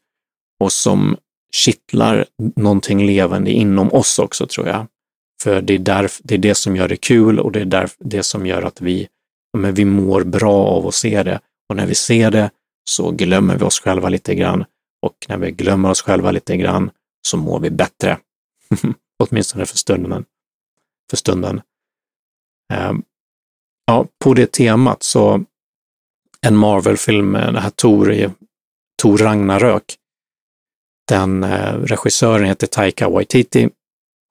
och 0.60 0.72
som 0.72 1.16
kittlar 1.52 2.26
någonting 2.56 3.06
levande 3.06 3.50
inom 3.50 3.92
oss 3.92 4.18
också, 4.18 4.46
tror 4.46 4.68
jag. 4.68 4.86
För 5.42 5.62
det 5.62 5.74
är, 5.74 5.78
där, 5.78 6.10
det 6.22 6.34
är 6.34 6.38
det 6.38 6.54
som 6.54 6.76
gör 6.76 6.88
det 6.88 6.96
kul 6.96 7.40
och 7.40 7.52
det 7.52 7.60
är 7.60 7.64
där, 7.64 7.90
det 7.98 8.22
som 8.22 8.46
gör 8.46 8.62
att 8.62 8.80
vi, 8.80 9.08
men 9.58 9.74
vi 9.74 9.84
mår 9.84 10.24
bra 10.24 10.66
av 10.66 10.86
att 10.86 10.94
se 10.94 11.22
det. 11.22 11.40
Och 11.68 11.76
när 11.76 11.86
vi 11.86 11.94
ser 11.94 12.30
det 12.30 12.50
så 12.90 13.10
glömmer 13.10 13.58
vi 13.58 13.64
oss 13.64 13.80
själva 13.80 14.08
lite 14.08 14.34
grann. 14.34 14.64
Och 15.02 15.26
när 15.28 15.38
vi 15.38 15.50
glömmer 15.50 15.90
oss 15.90 16.02
själva 16.02 16.30
lite 16.30 16.56
grann 16.56 16.90
så 17.28 17.36
mår 17.36 17.60
vi 17.60 17.70
bättre. 17.70 18.18
Åtminstone 19.18 19.66
för 19.66 19.76
stunden. 19.76 20.24
För 21.10 21.16
stunden. 21.16 21.60
Um, 22.74 23.02
ja, 23.86 24.06
på 24.24 24.34
det 24.34 24.52
temat 24.52 25.02
så 25.02 25.44
en 26.40 26.56
Marvel-film, 26.56 27.36
eh, 27.36 27.46
den 27.46 27.62
här 27.62 27.70
Tor, 27.70 28.32
Tor 29.02 29.18
Ragnarök, 29.18 29.96
den 31.08 31.44
eh, 31.44 31.74
regissören 31.74 32.44
heter 32.44 32.66
Taika 32.66 33.08
Waititi 33.08 33.70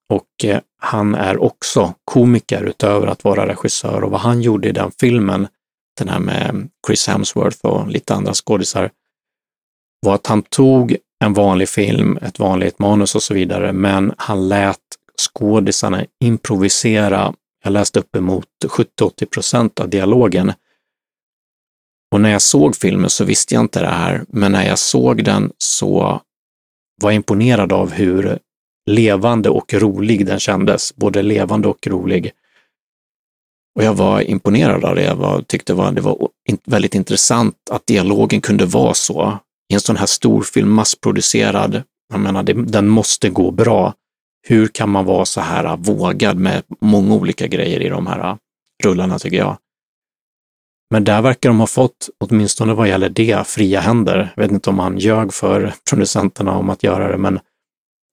och 0.10 0.46
eh, 0.46 0.60
han 0.82 1.16
är 1.16 1.44
också 1.44 1.94
komiker 2.06 2.64
utöver 2.64 3.08
att 3.08 3.24
vara 3.24 3.48
regissör 3.48 4.04
och 4.04 4.12
vad 4.12 4.22
han 4.22 4.42
gjorde 4.42 4.68
i 4.68 4.72
den 4.72 4.92
filmen, 5.00 5.48
den 6.00 6.10
här 6.10 6.20
med 6.20 6.70
Chris 6.88 7.08
Hemsworth 7.08 7.66
och 7.66 7.88
lite 7.88 8.14
andra 8.14 8.34
skådisar, 8.34 8.92
var 10.06 10.16
att 10.16 10.28
han 10.28 10.44
tog 10.44 10.98
en 11.20 11.34
vanlig 11.34 11.70
film, 11.70 12.18
ett 12.22 12.40
vanligt 12.40 12.80
manus 12.80 13.16
och 13.16 13.24
så 13.24 13.34
vidare, 13.34 13.74
men 13.74 14.14
han 14.18 14.48
lät 14.50 14.78
skådisarna 15.22 16.06
improvisera. 16.24 17.34
Jag 17.64 17.74
läste 17.74 18.00
uppemot 18.00 18.46
70-80 18.66 19.26
procent 19.26 19.80
av 19.80 19.90
dialogen. 19.90 20.54
Och 22.12 22.22
när 22.22 22.30
jag 22.30 22.42
såg 22.42 22.76
filmen 22.76 23.10
så 23.10 23.24
visste 23.26 23.54
jag 23.54 23.64
inte 23.64 23.80
det 23.80 23.88
här, 23.88 24.26
men 24.28 24.52
när 24.52 24.68
jag 24.68 24.80
såg 24.80 25.24
den 25.24 25.52
så 25.58 26.22
var 27.02 27.12
jag 27.12 27.16
imponerad 27.16 27.74
av 27.74 27.92
hur 27.92 28.40
levande 28.88 29.50
och 29.50 29.74
rolig 29.74 30.26
den 30.26 30.40
kändes. 30.40 30.96
Både 30.96 31.22
levande 31.22 31.68
och 31.68 31.88
rolig. 31.88 32.32
Och 33.76 33.84
jag 33.84 33.94
var 33.94 34.22
imponerad 34.22 34.86
av 34.86 34.96
det. 34.96 35.04
Jag 35.04 35.16
var, 35.16 35.42
tyckte 35.42 35.74
var, 35.74 35.92
det 35.92 36.02
var 36.02 36.30
väldigt 36.66 36.96
intressant 36.96 37.56
att 37.72 37.88
dialogen 37.88 38.42
kunde 38.42 38.66
vara 38.66 38.94
så. 38.94 39.40
I 39.70 39.74
en 39.74 39.80
sån 39.80 39.98
här 39.98 40.06
storfilm, 40.06 40.70
massproducerad, 40.72 41.84
jag 42.14 42.20
menar, 42.20 42.44
det, 42.44 42.54
den 42.54 42.88
måste 42.88 43.30
gå 43.30 43.52
bra. 43.52 43.94
Hur 44.48 44.68
kan 44.68 44.90
man 44.90 45.06
vara 45.06 45.26
så 45.26 45.42
här 45.42 45.78
vågad 45.78 46.38
med 46.38 46.64
många 46.82 47.16
olika 47.16 47.48
grejer 47.48 47.80
i 47.80 47.90
de 47.90 48.08
här 48.08 48.38
rullarna, 48.84 49.20
tycker 49.20 49.38
jag. 49.38 49.58
Men 50.90 51.04
där 51.04 51.22
verkar 51.22 51.50
de 51.50 51.60
ha 51.60 51.68
fått, 51.68 52.10
åtminstone 52.20 52.74
vad 52.74 52.88
gäller 52.88 53.10
det, 53.10 53.48
fria 53.48 53.80
händer. 53.80 54.34
Jag 54.36 54.44
vet 54.44 54.52
inte 54.52 54.70
om 54.70 54.80
han 54.80 54.98
ljög 54.98 55.34
för 55.34 55.74
producenterna 55.90 56.58
om 56.58 56.70
att 56.70 56.84
göra 56.84 57.12
det, 57.12 57.18
men 57.18 57.40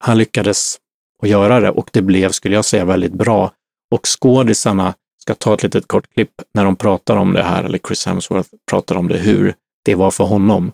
han 0.05 0.19
lyckades 0.19 0.77
att 1.23 1.29
göra 1.29 1.61
det 1.61 1.71
och 1.71 1.91
det 1.93 2.03
blev, 2.03 2.33
skulle 2.33 2.55
jag 2.55 2.65
säga, 2.65 2.85
väldigt 2.85 3.13
bra. 3.13 3.53
Och 3.91 4.07
skådisarna 4.07 4.95
ska 5.23 5.35
ta 5.35 5.55
ett 5.55 5.63
litet 5.63 5.89
kort 5.89 6.15
klipp 6.15 6.31
när 6.55 6.65
de 6.65 6.77
pratar 6.77 7.17
om 7.17 7.33
det 7.33 7.43
här, 7.43 7.65
eller 7.65 7.79
Chris 7.79 8.07
Hemsworth 8.07 8.49
pratar 8.71 8.95
om 8.95 9.09
det, 9.09 9.19
hur 9.19 9.55
det 9.85 9.95
var 9.95 10.11
för 10.11 10.25
honom. 10.25 10.73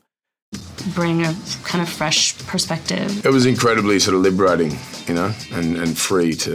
Bring 0.96 1.25
a 1.25 1.34
kind 1.70 1.82
of 1.82 1.88
fresh 1.88 2.50
perspective. 2.50 3.10
It 3.25 3.34
was 3.34 3.46
incredibly 3.46 4.00
sort 4.00 4.14
of 4.14 4.22
liberating, 4.25 4.78
you 5.08 5.18
know, 5.18 5.30
and, 5.58 5.76
and 5.76 5.99
free 5.99 6.34
to, 6.34 6.50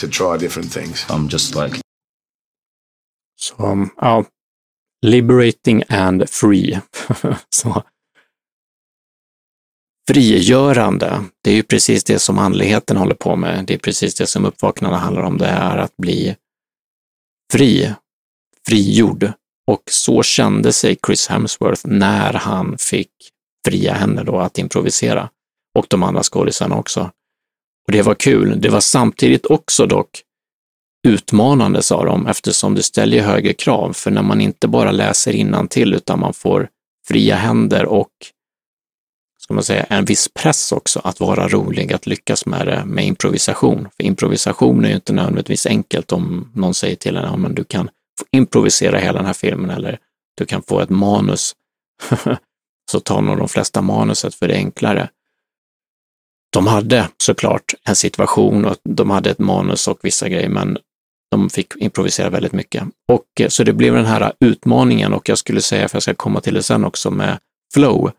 to 0.00 0.06
try 0.06 0.38
different 0.38 0.72
things. 0.72 1.06
I'm 1.08 1.28
just 1.32 1.54
like... 1.54 1.80
Så, 3.40 3.88
ja, 3.96 4.24
liberating 5.06 5.82
and 5.88 6.30
free. 6.30 6.80
Så 7.50 7.82
frigörande. 10.08 11.24
Det 11.44 11.50
är 11.50 11.54
ju 11.54 11.62
precis 11.62 12.04
det 12.04 12.18
som 12.18 12.38
andligheten 12.38 12.96
håller 12.96 13.14
på 13.14 13.36
med. 13.36 13.64
Det 13.66 13.74
är 13.74 13.78
precis 13.78 14.14
det 14.14 14.26
som 14.26 14.44
uppvaknande 14.44 14.96
handlar 14.96 15.22
om. 15.22 15.38
Det 15.38 15.46
är 15.46 15.78
att 15.78 15.96
bli 15.96 16.36
fri, 17.52 17.94
frigjord. 18.68 19.32
Och 19.66 19.82
så 19.90 20.22
kände 20.22 20.72
sig 20.72 20.96
Chris 21.06 21.28
Hemsworth 21.28 21.82
när 21.84 22.32
han 22.32 22.78
fick 22.78 23.10
fria 23.66 23.94
händer 23.94 24.24
då 24.24 24.38
att 24.38 24.58
improvisera. 24.58 25.30
Och 25.78 25.86
de 25.88 26.02
andra 26.02 26.22
skådisarna 26.22 26.76
också. 26.76 27.10
Och 27.86 27.92
det 27.92 28.02
var 28.02 28.14
kul. 28.14 28.60
Det 28.60 28.68
var 28.68 28.80
samtidigt 28.80 29.46
också 29.46 29.86
dock 29.86 30.22
utmanande, 31.06 31.82
sa 31.82 32.04
de, 32.04 32.26
eftersom 32.26 32.74
det 32.74 32.82
ställer 32.82 33.22
högre 33.22 33.52
krav. 33.52 33.92
För 33.92 34.10
när 34.10 34.22
man 34.22 34.40
inte 34.40 34.68
bara 34.68 34.92
läser 34.92 35.66
till 35.66 35.94
utan 35.94 36.20
man 36.20 36.34
får 36.34 36.68
fria 37.08 37.36
händer 37.36 37.86
och 37.86 38.10
ska 39.46 39.54
man 39.54 39.64
säga, 39.64 39.82
en 39.82 40.04
viss 40.04 40.28
press 40.34 40.72
också 40.72 41.00
att 41.04 41.20
vara 41.20 41.48
rolig, 41.48 41.92
att 41.92 42.06
lyckas 42.06 42.46
med 42.46 42.66
det 42.66 42.84
med 42.84 43.06
improvisation. 43.06 43.88
För 43.96 44.02
improvisation 44.04 44.84
är 44.84 44.88
ju 44.88 44.94
inte 44.94 45.12
nödvändigtvis 45.12 45.66
enkelt 45.66 46.12
om 46.12 46.52
någon 46.54 46.74
säger 46.74 46.96
till 46.96 47.16
en, 47.16 47.24
ja, 47.24 47.36
men 47.36 47.54
du 47.54 47.64
kan 47.64 47.90
improvisera 48.30 48.98
hela 48.98 49.18
den 49.18 49.26
här 49.26 49.32
filmen 49.32 49.70
eller 49.70 49.98
du 50.36 50.46
kan 50.46 50.62
få 50.62 50.80
ett 50.80 50.90
manus. 50.90 51.52
Så 52.90 53.00
tar 53.00 53.20
nog 53.20 53.38
de 53.38 53.48
flesta 53.48 53.82
manuset 53.82 54.34
för 54.34 54.48
det 54.48 54.54
är 54.54 54.58
enklare. 54.58 55.08
De 56.52 56.66
hade 56.66 57.08
såklart 57.16 57.74
en 57.84 57.96
situation 57.96 58.64
och 58.64 58.76
de 58.84 59.10
hade 59.10 59.30
ett 59.30 59.38
manus 59.38 59.88
och 59.88 59.98
vissa 60.02 60.28
grejer, 60.28 60.48
men 60.48 60.78
De 61.30 61.50
fick 61.50 61.76
improvisera 61.76 62.30
väldigt 62.30 62.52
mycket. 62.52 62.84
Och 63.12 63.40
eh, 63.40 63.48
så 63.48 63.64
det 63.64 63.72
blev 63.72 63.94
den 63.94 64.06
här 64.06 64.32
utmaningen 64.40 65.12
och 65.12 65.28
jag 65.28 65.38
skulle 65.38 65.62
säga, 65.62 65.88
för 65.88 65.96
jag 65.96 66.02
ska 66.02 66.14
komma 66.14 66.40
till 66.40 66.54
det 66.54 66.62
sen 66.62 66.84
också, 66.84 67.10
med 67.10 67.38
flow 67.74 68.10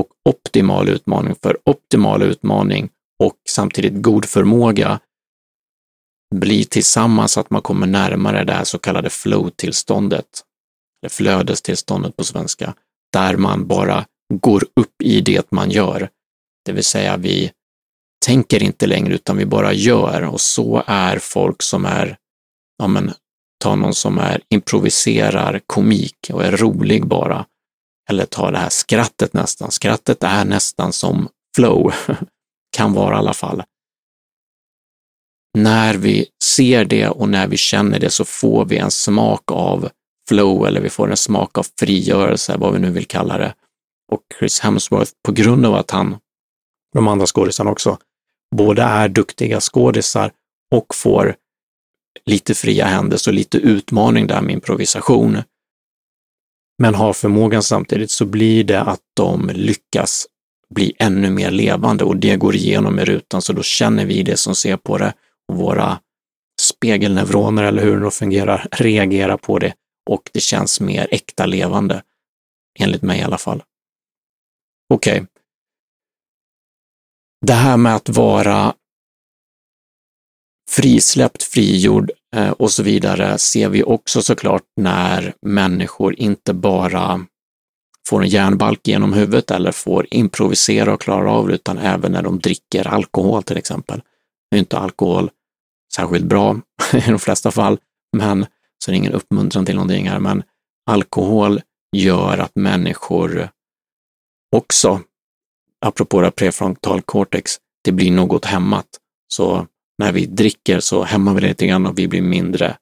och 0.00 0.08
optimal 0.24 0.88
utmaning. 0.88 1.34
För 1.42 1.58
optimal 1.64 2.22
utmaning 2.22 2.88
och 3.18 3.36
samtidigt 3.48 4.02
god 4.02 4.24
förmåga 4.24 5.00
blir 6.34 6.64
tillsammans 6.64 7.38
att 7.38 7.50
man 7.50 7.62
kommer 7.62 7.86
närmare 7.86 8.44
det 8.44 8.52
här 8.52 8.64
så 8.64 8.78
kallade 8.78 9.10
flow-tillståndet, 9.10 10.44
eller 11.02 11.10
flödestillståndet 11.10 12.16
på 12.16 12.24
svenska, 12.24 12.74
där 13.12 13.36
man 13.36 13.66
bara 13.66 14.06
går 14.34 14.64
upp 14.76 15.02
i 15.02 15.20
det 15.20 15.50
man 15.50 15.70
gör. 15.70 16.08
Det 16.64 16.72
vill 16.72 16.84
säga 16.84 17.16
vi 17.16 17.52
tänker 18.26 18.62
inte 18.62 18.86
längre 18.86 19.14
utan 19.14 19.36
vi 19.36 19.46
bara 19.46 19.72
gör 19.72 20.22
och 20.22 20.40
så 20.40 20.82
är 20.86 21.18
folk 21.18 21.62
som 21.62 21.84
är, 21.84 22.16
ja 22.78 22.86
men 22.86 23.12
ta 23.64 23.76
någon 23.76 23.94
som 23.94 24.18
är 24.18 24.40
improviserar 24.48 25.60
komik 25.66 26.30
och 26.32 26.44
är 26.44 26.56
rolig 26.56 27.06
bara. 27.06 27.46
Eller 28.08 28.26
ta 28.26 28.50
det 28.50 28.58
här 28.58 28.68
skrattet 28.68 29.32
nästan. 29.32 29.70
Skrattet 29.70 30.22
är 30.22 30.44
nästan 30.44 30.92
som 30.92 31.28
flow, 31.56 31.92
kan 32.76 32.92
vara 32.92 33.14
i 33.14 33.18
alla 33.18 33.34
fall. 33.34 33.62
När 35.58 35.94
vi 35.94 36.26
ser 36.44 36.84
det 36.84 37.08
och 37.08 37.28
när 37.28 37.46
vi 37.46 37.56
känner 37.56 37.98
det 37.98 38.10
så 38.10 38.24
får 38.24 38.64
vi 38.64 38.78
en 38.78 38.90
smak 38.90 39.50
av 39.50 39.88
flow 40.28 40.66
eller 40.66 40.80
vi 40.80 40.90
får 40.90 41.10
en 41.10 41.16
smak 41.16 41.58
av 41.58 41.66
frigörelse, 41.78 42.56
vad 42.56 42.72
vi 42.72 42.78
nu 42.78 42.90
vill 42.90 43.06
kalla 43.06 43.38
det. 43.38 43.54
Och 44.12 44.20
Chris 44.38 44.60
Hemsworth, 44.60 45.12
på 45.22 45.32
grund 45.32 45.66
av 45.66 45.74
att 45.74 45.90
han, 45.90 46.16
de 46.94 47.08
andra 47.08 47.26
skådisarna 47.26 47.70
också, 47.70 47.98
både 48.56 48.82
är 48.82 49.08
duktiga 49.08 49.60
skådisar 49.60 50.32
och 50.70 50.94
får 50.94 51.36
lite 52.26 52.54
fria 52.54 52.86
händer, 52.86 53.16
så 53.16 53.30
lite 53.30 53.58
utmaning 53.58 54.26
där 54.26 54.40
med 54.40 54.52
improvisation, 54.52 55.42
men 56.78 56.94
har 56.94 57.12
förmågan 57.12 57.62
samtidigt 57.62 58.10
så 58.10 58.24
blir 58.24 58.64
det 58.64 58.80
att 58.80 59.00
de 59.16 59.50
lyckas 59.54 60.26
bli 60.74 60.92
ännu 60.98 61.30
mer 61.30 61.50
levande 61.50 62.04
och 62.04 62.16
det 62.16 62.36
går 62.36 62.54
igenom 62.54 62.98
i 62.98 63.04
rutan, 63.04 63.42
så 63.42 63.52
då 63.52 63.62
känner 63.62 64.06
vi 64.06 64.22
det 64.22 64.36
som 64.36 64.54
ser 64.54 64.76
på 64.76 64.98
det 64.98 65.14
och 65.48 65.56
våra 65.56 66.00
spegelneuroner, 66.60 67.64
eller 67.64 67.82
hur 67.82 68.00
det 68.00 68.10
fungerar, 68.10 68.68
reagerar 68.72 69.36
på 69.36 69.58
det 69.58 69.74
och 70.10 70.30
det 70.32 70.40
känns 70.40 70.80
mer 70.80 71.08
äkta 71.10 71.46
levande, 71.46 72.02
enligt 72.78 73.02
mig 73.02 73.20
i 73.20 73.22
alla 73.22 73.38
fall. 73.38 73.62
Okej. 74.94 75.12
Okay. 75.12 75.26
Det 77.46 77.52
här 77.52 77.76
med 77.76 77.94
att 77.94 78.08
vara 78.08 78.74
frisläppt, 80.70 81.42
frigjord 81.42 82.10
Eh, 82.34 82.50
och 82.50 82.70
så 82.70 82.82
vidare 82.82 83.38
ser 83.38 83.68
vi 83.68 83.82
också 83.82 84.22
såklart 84.22 84.62
när 84.76 85.34
människor 85.46 86.14
inte 86.14 86.54
bara 86.54 87.26
får 88.08 88.22
en 88.22 88.28
järnbalk 88.28 88.88
genom 88.88 89.12
huvudet 89.12 89.50
eller 89.50 89.72
får 89.72 90.06
improvisera 90.10 90.94
och 90.94 91.00
klara 91.00 91.32
av 91.32 91.48
det, 91.48 91.54
utan 91.54 91.78
även 91.78 92.12
när 92.12 92.22
de 92.22 92.38
dricker 92.38 92.86
alkohol 92.86 93.42
till 93.42 93.56
exempel. 93.56 94.02
Nu 94.50 94.58
är 94.58 94.60
inte 94.60 94.78
alkohol 94.78 95.30
särskilt 95.94 96.24
bra 96.24 96.60
i 96.92 97.00
de 97.10 97.18
flesta 97.18 97.50
fall, 97.50 97.78
men 98.16 98.46
så 98.84 98.90
det 98.90 98.94
är 98.94 98.98
ingen 98.98 99.12
uppmuntran 99.12 99.66
till 99.66 99.74
någonting 99.74 100.08
här, 100.08 100.18
men 100.18 100.42
alkohol 100.90 101.60
gör 101.96 102.38
att 102.38 102.52
människor 102.54 103.48
också, 104.56 105.00
apropå 105.80 106.20
det 106.20 106.30
prefrontal 106.30 107.02
cortex, 107.02 107.52
det 107.84 107.92
blir 107.92 108.10
något 108.10 108.44
hämmat. 108.44 108.86
Så 109.28 109.66
när 109.98 110.12
vi 110.12 110.26
dricker 110.26 110.80
så 110.80 111.04
hämmar 111.04 111.34
vi 111.34 111.40
det 111.40 111.48
lite 111.48 111.66
grann 111.66 111.86
och 111.86 111.98
vi 111.98 112.08
blir 112.08 112.22
mindre 112.22 112.76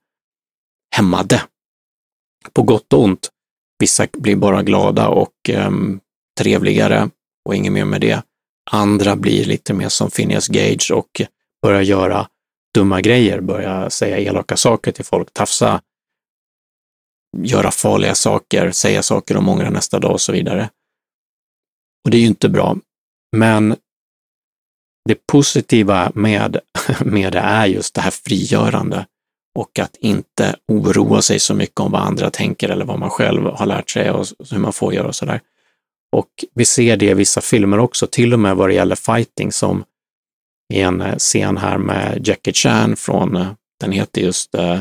hämmade. 0.96 1.42
På 2.52 2.62
gott 2.62 2.92
och 2.92 3.02
ont. 3.02 3.30
Vissa 3.78 4.06
blir 4.12 4.36
bara 4.36 4.62
glada 4.62 5.08
och 5.08 5.34
um, 5.66 6.00
trevligare 6.38 7.10
och 7.44 7.54
inget 7.54 7.72
mer 7.72 7.84
med 7.84 8.00
det. 8.00 8.22
Andra 8.70 9.16
blir 9.16 9.44
lite 9.44 9.74
mer 9.74 9.88
som 9.88 10.10
Phineas 10.10 10.48
Gage 10.48 10.90
och 10.94 11.22
börjar 11.62 11.82
göra 11.82 12.28
dumma 12.74 13.00
grejer, 13.00 13.40
börjar 13.40 13.88
säga 13.88 14.18
elaka 14.18 14.56
saker 14.56 14.92
till 14.92 15.04
folk, 15.04 15.32
tafsa, 15.32 15.82
göra 17.36 17.70
farliga 17.70 18.14
saker, 18.14 18.70
säga 18.70 19.02
saker 19.02 19.34
de 19.34 19.48
ångrar 19.48 19.70
nästa 19.70 19.98
dag 19.98 20.12
och 20.12 20.20
så 20.20 20.32
vidare. 20.32 20.70
Och 22.04 22.10
det 22.10 22.16
är 22.16 22.20
ju 22.20 22.26
inte 22.26 22.48
bra. 22.48 22.76
Men 23.36 23.76
det 25.08 25.26
positiva 25.26 26.12
med, 26.14 26.56
med 27.00 27.32
det 27.32 27.38
är 27.38 27.66
just 27.66 27.94
det 27.94 28.00
här 28.00 28.10
frigörande 28.10 29.06
och 29.58 29.78
att 29.78 29.96
inte 29.96 30.56
oroa 30.68 31.22
sig 31.22 31.40
så 31.40 31.54
mycket 31.54 31.80
om 31.80 31.92
vad 31.92 32.02
andra 32.02 32.30
tänker 32.30 32.68
eller 32.68 32.84
vad 32.84 32.98
man 32.98 33.10
själv 33.10 33.44
har 33.44 33.66
lärt 33.66 33.90
sig 33.90 34.10
och 34.10 34.26
hur 34.50 34.58
man 34.58 34.72
får 34.72 34.94
göra 34.94 35.08
och 35.08 35.14
sådär. 35.14 35.40
Och 36.16 36.28
vi 36.54 36.64
ser 36.64 36.96
det 36.96 37.06
i 37.06 37.14
vissa 37.14 37.40
filmer 37.40 37.78
också, 37.78 38.06
till 38.06 38.32
och 38.32 38.38
med 38.38 38.56
vad 38.56 38.68
det 38.68 38.74
gäller 38.74 38.96
fighting 38.96 39.52
som 39.52 39.84
i 40.72 40.80
en 40.80 41.00
eh, 41.00 41.16
scen 41.16 41.56
här 41.56 41.78
med 41.78 42.28
Jackie 42.28 42.52
Chan 42.52 42.96
från, 42.96 43.36
eh, 43.36 43.52
den 43.80 43.92
heter 43.92 44.20
just 44.20 44.54
uh, 44.54 44.80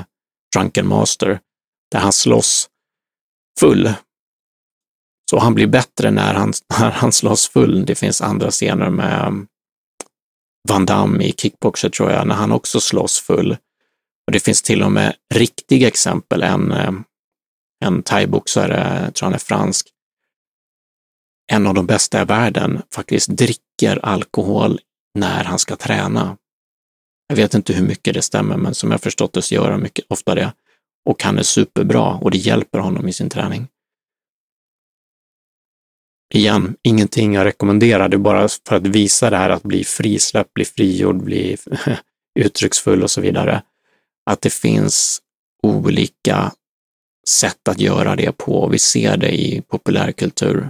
Drunken 0.55 0.87
Master, 0.87 1.39
där 1.91 1.99
han 1.99 2.13
slåss 2.13 2.69
full. 3.59 3.93
Så 5.29 5.39
han 5.39 5.53
blir 5.53 5.67
bättre 5.67 6.11
när 6.11 6.33
han, 6.33 6.53
när 6.79 6.91
han 6.91 7.11
slåss 7.11 7.49
full. 7.49 7.85
Det 7.85 7.95
finns 7.95 8.21
andra 8.21 8.51
scener 8.51 8.89
med 8.89 9.21
mm, 9.21 9.47
Van 10.69 10.85
Damme 10.85 11.23
i 11.23 11.33
Kickboxer 11.33 11.89
tror 11.89 12.11
jag, 12.11 12.27
när 12.27 12.35
han 12.35 12.51
också 12.51 12.79
slåss 12.79 13.19
full. 13.19 13.57
Och 14.27 14.31
det 14.31 14.39
finns 14.39 14.61
till 14.61 14.83
och 14.83 14.91
med 14.91 15.15
riktiga 15.33 15.87
exempel. 15.87 16.43
En, 16.43 16.71
eh, 16.71 16.91
en 17.85 18.03
thaiboxare, 18.03 19.11
tror 19.11 19.25
han 19.25 19.33
är 19.33 19.37
fransk, 19.37 19.87
en 21.51 21.67
av 21.67 21.73
de 21.73 21.85
bästa 21.85 22.21
i 22.21 22.25
världen, 22.25 22.81
faktiskt 22.93 23.29
dricker 23.29 24.05
alkohol 24.05 24.79
när 25.19 25.43
han 25.43 25.59
ska 25.59 25.75
träna. 25.75 26.37
Jag 27.27 27.35
vet 27.35 27.53
inte 27.53 27.73
hur 27.73 27.87
mycket 27.87 28.13
det 28.13 28.21
stämmer, 28.21 28.57
men 28.57 28.75
som 28.75 28.91
jag 28.91 29.01
förstått 29.01 29.33
det 29.33 29.41
så 29.41 29.55
gör 29.55 29.71
han 29.71 29.81
mycket 29.81 30.05
ofta 30.09 30.35
det. 30.35 30.53
Och 31.09 31.23
han 31.23 31.37
är 31.37 31.43
superbra 31.43 32.13
och 32.13 32.31
det 32.31 32.37
hjälper 32.37 32.79
honom 32.79 33.07
i 33.07 33.13
sin 33.13 33.29
träning 33.29 33.67
igen, 36.31 36.75
ingenting 36.83 37.33
jag 37.33 37.45
rekommenderar, 37.45 38.09
det 38.09 38.15
är 38.15 38.19
bara 38.19 38.47
för 38.67 38.75
att 38.75 38.87
visa 38.87 39.29
det 39.29 39.37
här 39.37 39.49
att 39.49 39.63
bli 39.63 39.83
frisläppt, 39.83 40.53
bli 40.53 40.65
frigjord, 40.65 41.23
bli 41.23 41.57
uttrycksfull 42.39 43.03
och 43.03 43.11
så 43.11 43.21
vidare. 43.21 43.63
Att 44.25 44.41
det 44.41 44.53
finns 44.53 45.21
olika 45.63 46.51
sätt 47.29 47.67
att 47.67 47.79
göra 47.79 48.15
det 48.15 48.37
på 48.37 48.61
och 48.61 48.73
vi 48.73 48.79
ser 48.79 49.17
det 49.17 49.31
i 49.31 49.61
populärkultur. 49.61 50.69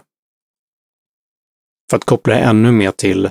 För 1.90 1.98
att 1.98 2.06
koppla 2.06 2.36
ännu 2.36 2.72
mer 2.72 2.92
till 2.92 3.30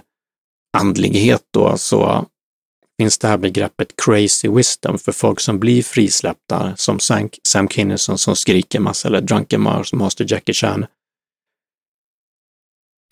andlighet 0.79 1.43
då, 1.51 1.79
så 1.79 2.27
finns 3.01 3.19
det 3.19 3.29
här 3.29 3.37
begreppet 3.37 3.95
crazy 4.05 4.49
wisdom 4.49 4.99
för 4.99 5.13
folk 5.13 5.41
som 5.41 5.59
blir 5.59 5.83
frisläppta, 5.83 6.77
som 6.77 6.99
Sam 7.45 7.69
Kinison 7.69 8.19
som 8.19 8.37
skriker 8.37 8.81
massa, 8.81 9.09
eller 9.09 9.21
Drunken 9.21 9.61
Master 9.93 10.27
Jackie 10.29 10.55
Chan, 10.55 10.87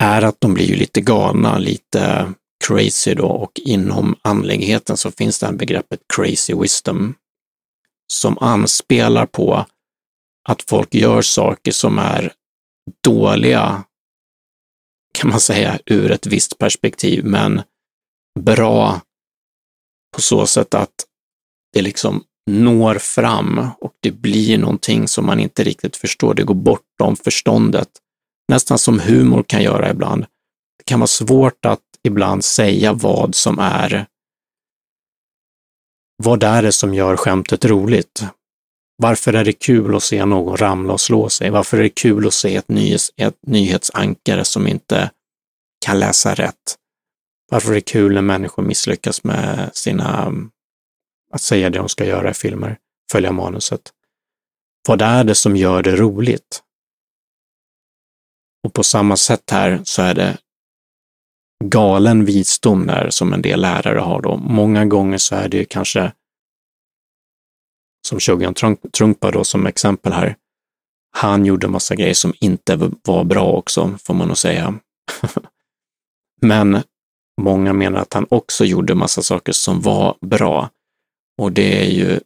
är 0.03 0.21
att 0.21 0.41
de 0.41 0.53
blir 0.53 0.65
ju 0.65 0.75
lite 0.75 1.01
galna, 1.01 1.57
lite 1.57 2.33
crazy 2.67 3.13
då 3.13 3.27
och 3.27 3.51
inom 3.55 4.15
andligheten 4.21 4.97
så 4.97 5.11
finns 5.11 5.39
det 5.39 5.45
här 5.45 5.53
begreppet 5.53 5.99
crazy 6.15 6.53
wisdom 6.53 7.15
som 8.13 8.37
anspelar 8.37 9.25
på 9.25 9.65
att 10.49 10.61
folk 10.61 10.95
gör 10.95 11.21
saker 11.21 11.71
som 11.71 11.99
är 11.99 12.33
dåliga, 13.03 13.83
kan 15.13 15.29
man 15.29 15.39
säga, 15.39 15.79
ur 15.85 16.11
ett 16.11 16.27
visst 16.27 16.57
perspektiv, 16.57 17.25
men 17.25 17.61
bra 18.39 19.01
på 20.15 20.21
så 20.21 20.47
sätt 20.47 20.73
att 20.73 21.05
det 21.73 21.81
liksom 21.81 22.23
når 22.49 22.95
fram 22.95 23.67
och 23.81 23.93
det 23.99 24.11
blir 24.11 24.57
någonting 24.57 25.07
som 25.07 25.25
man 25.25 25.39
inte 25.39 25.63
riktigt 25.63 25.97
förstår. 25.97 26.33
Det 26.33 26.43
går 26.43 26.55
bortom 26.55 27.15
förståndet 27.15 27.89
nästan 28.49 28.79
som 28.79 28.99
humor 28.99 29.43
kan 29.47 29.63
göra 29.63 29.89
ibland. 29.89 30.25
Det 30.77 30.83
kan 30.85 30.99
vara 30.99 31.07
svårt 31.07 31.65
att 31.65 31.79
ibland 32.03 32.43
säga 32.43 32.93
vad 32.93 33.35
som 33.35 33.59
är 33.59 34.05
vad 36.23 36.43
är 36.43 36.61
det 36.61 36.71
som 36.71 36.93
gör 36.93 37.17
skämtet 37.17 37.65
roligt? 37.65 38.23
Varför 38.97 39.33
är 39.33 39.45
det 39.45 39.53
kul 39.53 39.95
att 39.95 40.03
se 40.03 40.25
någon 40.25 40.57
ramla 40.57 40.93
och 40.93 41.01
slå 41.01 41.29
sig? 41.29 41.49
Varför 41.49 41.77
är 41.77 41.83
det 41.83 41.89
kul 41.89 42.27
att 42.27 42.33
se 42.33 42.55
ett, 42.55 42.67
nyhets, 42.67 43.11
ett 43.15 43.37
nyhetsankare 43.47 44.45
som 44.45 44.67
inte 44.67 45.11
kan 45.85 45.99
läsa 45.99 46.33
rätt? 46.33 46.75
Varför 47.51 47.71
är 47.71 47.75
det 47.75 47.81
kul 47.81 48.13
när 48.13 48.21
människor 48.21 48.63
misslyckas 48.63 49.23
med 49.23 49.69
sina, 49.73 50.33
att 51.33 51.41
säga 51.41 51.69
det 51.69 51.77
de 51.77 51.89
ska 51.89 52.05
göra 52.05 52.31
i 52.31 52.33
filmer, 52.33 52.77
följa 53.11 53.31
manuset? 53.31 53.81
Vad 54.87 55.01
är 55.01 55.23
det 55.23 55.35
som 55.35 55.55
gör 55.55 55.83
det 55.83 55.95
roligt? 55.95 56.63
Och 58.63 58.73
på 58.73 58.83
samma 58.83 59.17
sätt 59.17 59.49
här 59.51 59.81
så 59.83 60.01
är 60.01 60.13
det 60.13 60.37
galen 61.63 62.25
visdom 62.25 62.87
där 62.87 63.09
som 63.09 63.33
en 63.33 63.41
del 63.41 63.61
lärare 63.61 63.99
har 63.99 64.21
då. 64.21 64.37
Många 64.37 64.85
gånger 64.85 65.17
så 65.17 65.35
är 65.35 65.49
det 65.49 65.65
kanske 65.65 66.11
som 68.07 68.19
Shogun 68.19 68.53
Trungpa 68.97 69.31
då 69.31 69.43
som 69.43 69.67
exempel 69.67 70.13
här, 70.13 70.35
han 71.11 71.45
gjorde 71.45 71.67
massa 71.67 71.95
grejer 71.95 72.13
som 72.13 72.33
inte 72.39 72.91
var 73.03 73.23
bra 73.23 73.51
också, 73.51 73.97
får 74.03 74.13
man 74.13 74.27
nog 74.27 74.37
säga. 74.37 74.79
Men 76.41 76.81
många 77.41 77.73
menar 77.73 77.99
att 77.99 78.13
han 78.13 78.25
också 78.29 78.65
gjorde 78.65 78.95
massa 78.95 79.21
saker 79.21 79.51
som 79.51 79.81
var 79.81 80.17
bra. 80.21 80.69
Och 81.41 81.51
det 81.51 81.85
är 81.85 81.89
ju 81.89 82.19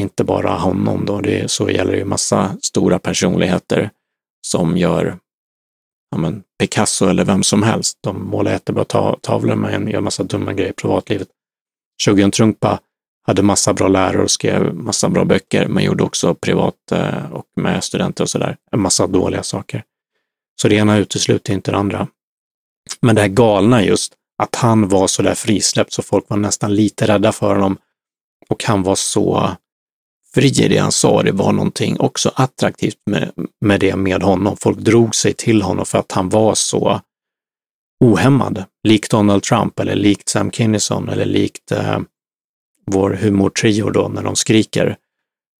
inte 0.00 0.24
bara 0.24 0.50
honom 0.50 1.04
då, 1.04 1.20
det, 1.20 1.50
så 1.50 1.70
gäller 1.70 1.92
det 1.92 1.98
ju 1.98 2.04
massa 2.04 2.56
stora 2.62 2.98
personligheter 2.98 3.90
som 4.46 4.76
gör 4.76 5.18
ja 6.10 6.18
men, 6.18 6.42
Picasso 6.58 7.06
eller 7.06 7.24
vem 7.24 7.42
som 7.42 7.62
helst. 7.62 7.98
De 8.00 8.30
målar 8.30 8.52
jättebra 8.52 8.84
tavlor 9.20 9.54
men 9.54 9.88
gör 9.88 10.00
massa 10.00 10.22
dumma 10.22 10.52
grejer 10.52 10.70
i 10.70 10.72
privatlivet. 10.72 11.28
Shogun 12.04 12.30
Trungpa 12.30 12.80
hade 13.26 13.42
massa 13.42 13.74
bra 13.74 13.88
lärare 13.88 14.22
och 14.22 14.30
skrev 14.30 14.74
massa 14.74 15.08
bra 15.08 15.24
böcker, 15.24 15.68
men 15.68 15.84
gjorde 15.84 16.04
också 16.04 16.34
privat 16.34 16.92
eh, 16.92 17.32
och 17.32 17.44
med 17.56 17.84
studenter 17.84 18.24
och 18.24 18.30
sådär, 18.30 18.56
en 18.72 18.80
massa 18.80 19.06
dåliga 19.06 19.42
saker. 19.42 19.84
Så 20.60 20.68
det 20.68 20.74
ena 20.74 20.96
utesluter 20.96 21.52
inte 21.52 21.70
det 21.70 21.76
andra. 21.76 22.08
Men 23.00 23.14
det 23.14 23.20
här 23.20 23.28
galna 23.28 23.84
just, 23.84 24.14
att 24.42 24.54
han 24.54 24.88
var 24.88 25.06
så 25.06 25.22
där 25.22 25.34
frisläppt 25.34 25.92
så 25.92 26.02
folk 26.02 26.24
var 26.28 26.36
nästan 26.36 26.74
lite 26.74 27.06
rädda 27.06 27.32
för 27.32 27.54
honom 27.54 27.76
och 28.48 28.64
han 28.64 28.82
var 28.82 28.94
så 28.94 29.56
för 30.38 30.44
i 30.44 30.68
det 30.68 30.78
han 30.78 30.92
sa. 30.92 31.22
Det 31.22 31.32
var 31.32 31.52
någonting 31.52 32.00
också 32.00 32.32
attraktivt 32.34 32.98
med, 33.10 33.32
med 33.60 33.80
det 33.80 33.96
med 33.96 34.22
honom. 34.22 34.56
Folk 34.56 34.78
drog 34.78 35.14
sig 35.14 35.34
till 35.34 35.62
honom 35.62 35.86
för 35.86 35.98
att 35.98 36.12
han 36.12 36.28
var 36.28 36.54
så 36.54 37.00
ohämmad, 38.04 38.64
likt 38.88 39.10
Donald 39.10 39.42
Trump 39.42 39.80
eller 39.80 39.94
likt 39.94 40.28
Sam 40.28 40.50
Kinison 40.50 41.08
eller 41.08 41.24
likt 41.24 41.72
eh, 41.72 42.00
vår 42.86 43.10
humortrio 43.10 43.90
då 43.90 44.08
när 44.08 44.22
de 44.22 44.36
skriker. 44.36 44.96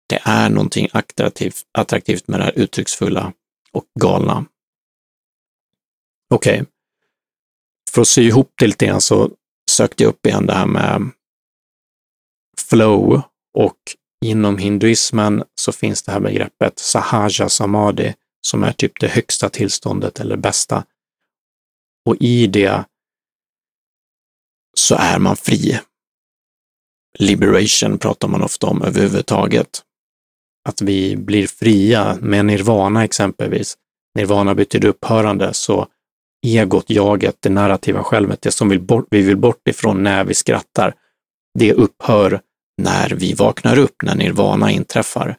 Det 0.08 0.20
är 0.24 0.50
någonting 0.50 0.88
attraktivt, 0.92 1.62
attraktivt 1.78 2.28
med 2.28 2.40
det 2.40 2.44
här 2.44 2.58
uttrycksfulla 2.58 3.32
och 3.72 3.84
galna. 4.00 4.44
Okej, 6.34 6.60
okay. 6.60 6.66
för 7.90 8.00
att 8.00 8.08
sy 8.08 8.22
ihop 8.22 8.52
det 8.58 8.66
lite 8.66 8.86
grann 8.86 9.00
så 9.00 9.30
sökte 9.70 10.02
jag 10.02 10.10
upp 10.10 10.26
igen 10.26 10.46
det 10.46 10.54
här 10.54 10.66
med 10.66 11.10
flow 12.68 13.22
och 13.54 13.78
inom 14.24 14.58
hinduismen 14.58 15.44
så 15.54 15.72
finns 15.72 16.02
det 16.02 16.12
här 16.12 16.20
begreppet 16.20 16.78
sahaja 16.78 17.48
samadhi 17.48 18.14
som 18.46 18.64
är 18.64 18.72
typ 18.72 19.00
det 19.00 19.08
högsta 19.08 19.48
tillståndet 19.48 20.20
eller 20.20 20.36
bästa. 20.36 20.84
Och 22.06 22.16
i 22.20 22.46
det 22.46 22.84
så 24.76 24.94
är 24.94 25.18
man 25.18 25.36
fri 25.36 25.80
liberation 27.18 27.98
pratar 27.98 28.28
man 28.28 28.42
ofta 28.42 28.66
om 28.66 28.82
överhuvudtaget. 28.82 29.82
Att 30.68 30.82
vi 30.82 31.16
blir 31.16 31.46
fria 31.46 32.18
med 32.20 32.44
nirvana 32.44 33.04
exempelvis. 33.04 33.76
Nirvana 34.14 34.54
betyder 34.54 34.88
upphörande, 34.88 35.54
så 35.54 35.86
egot, 36.46 36.90
jaget, 36.90 37.36
det 37.40 37.48
narrativa 37.48 38.02
självet, 38.02 38.42
det 38.42 38.50
som 38.50 38.68
vi, 38.68 38.78
bort, 38.78 39.06
vi 39.10 39.22
vill 39.22 39.36
bort 39.36 39.68
ifrån 39.68 40.02
när 40.02 40.24
vi 40.24 40.34
skrattar, 40.34 40.94
det 41.58 41.72
upphör 41.72 42.40
när 42.78 43.10
vi 43.10 43.32
vaknar 43.32 43.78
upp, 43.78 44.02
när 44.02 44.14
nirvana 44.14 44.70
inträffar. 44.70 45.36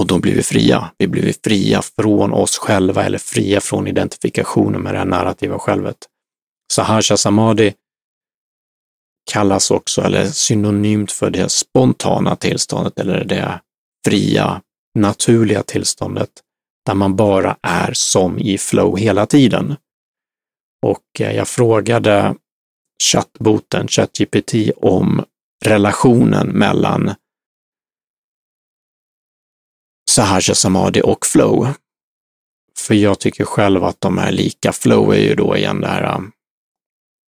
Och 0.00 0.06
då 0.06 0.18
blir 0.18 0.34
vi 0.34 0.42
fria. 0.42 0.90
Vi 0.98 1.06
blir 1.06 1.34
fria 1.44 1.82
från 1.82 2.32
oss 2.32 2.58
själva 2.58 3.04
eller 3.04 3.18
fria 3.18 3.60
från 3.60 3.86
identifikationen 3.86 4.82
med 4.82 4.94
det 4.94 4.98
här 4.98 5.04
narrativa 5.04 5.58
självet. 5.58 5.96
Sahasha 6.72 7.16
Samadhi 7.16 7.74
kallas 9.32 9.70
också, 9.70 10.02
eller 10.02 10.26
synonymt 10.26 11.12
för 11.12 11.30
det 11.30 11.48
spontana 11.48 12.36
tillståndet 12.36 12.98
eller 12.98 13.24
det 13.24 13.60
fria, 14.06 14.62
naturliga 14.98 15.62
tillståndet 15.62 16.30
där 16.86 16.94
man 16.94 17.16
bara 17.16 17.56
är 17.62 17.92
som 17.92 18.38
i 18.38 18.58
flow 18.58 18.98
hela 18.98 19.26
tiden. 19.26 19.76
Och 20.86 21.20
eh, 21.20 21.36
jag 21.36 21.48
frågade 21.48 22.34
chattboten, 23.02 23.88
ChatGPT, 23.88 24.54
om 24.76 25.24
relationen 25.64 26.48
mellan 26.48 27.14
Sahaja 30.10 30.54
Samadhi 30.54 31.02
och 31.04 31.26
flow. 31.26 31.68
För 32.78 32.94
jag 32.94 33.20
tycker 33.20 33.44
själv 33.44 33.84
att 33.84 34.00
de 34.00 34.18
är 34.18 34.32
lika. 34.32 34.72
Flow 34.72 35.12
är 35.14 35.18
ju 35.18 35.34
då 35.34 35.56
igen 35.56 35.80
det 35.80 35.86
här 35.86 36.16
um, 36.16 36.32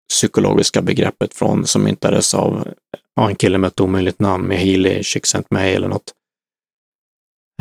psykologiska 0.09 0.83
begreppet 0.83 1.35
från, 1.35 1.66
som 1.66 1.83
myntades 1.83 2.35
av 2.35 2.68
ja, 3.14 3.29
en 3.29 3.37
kille 3.37 3.59
med 3.59 3.68
ett 3.68 3.81
omöjligt 3.81 4.20
namn, 4.20 4.46
Mehili 4.46 5.03
Csikszentmihalyi 5.03 5.75
eller 5.75 5.88
något. 5.88 6.12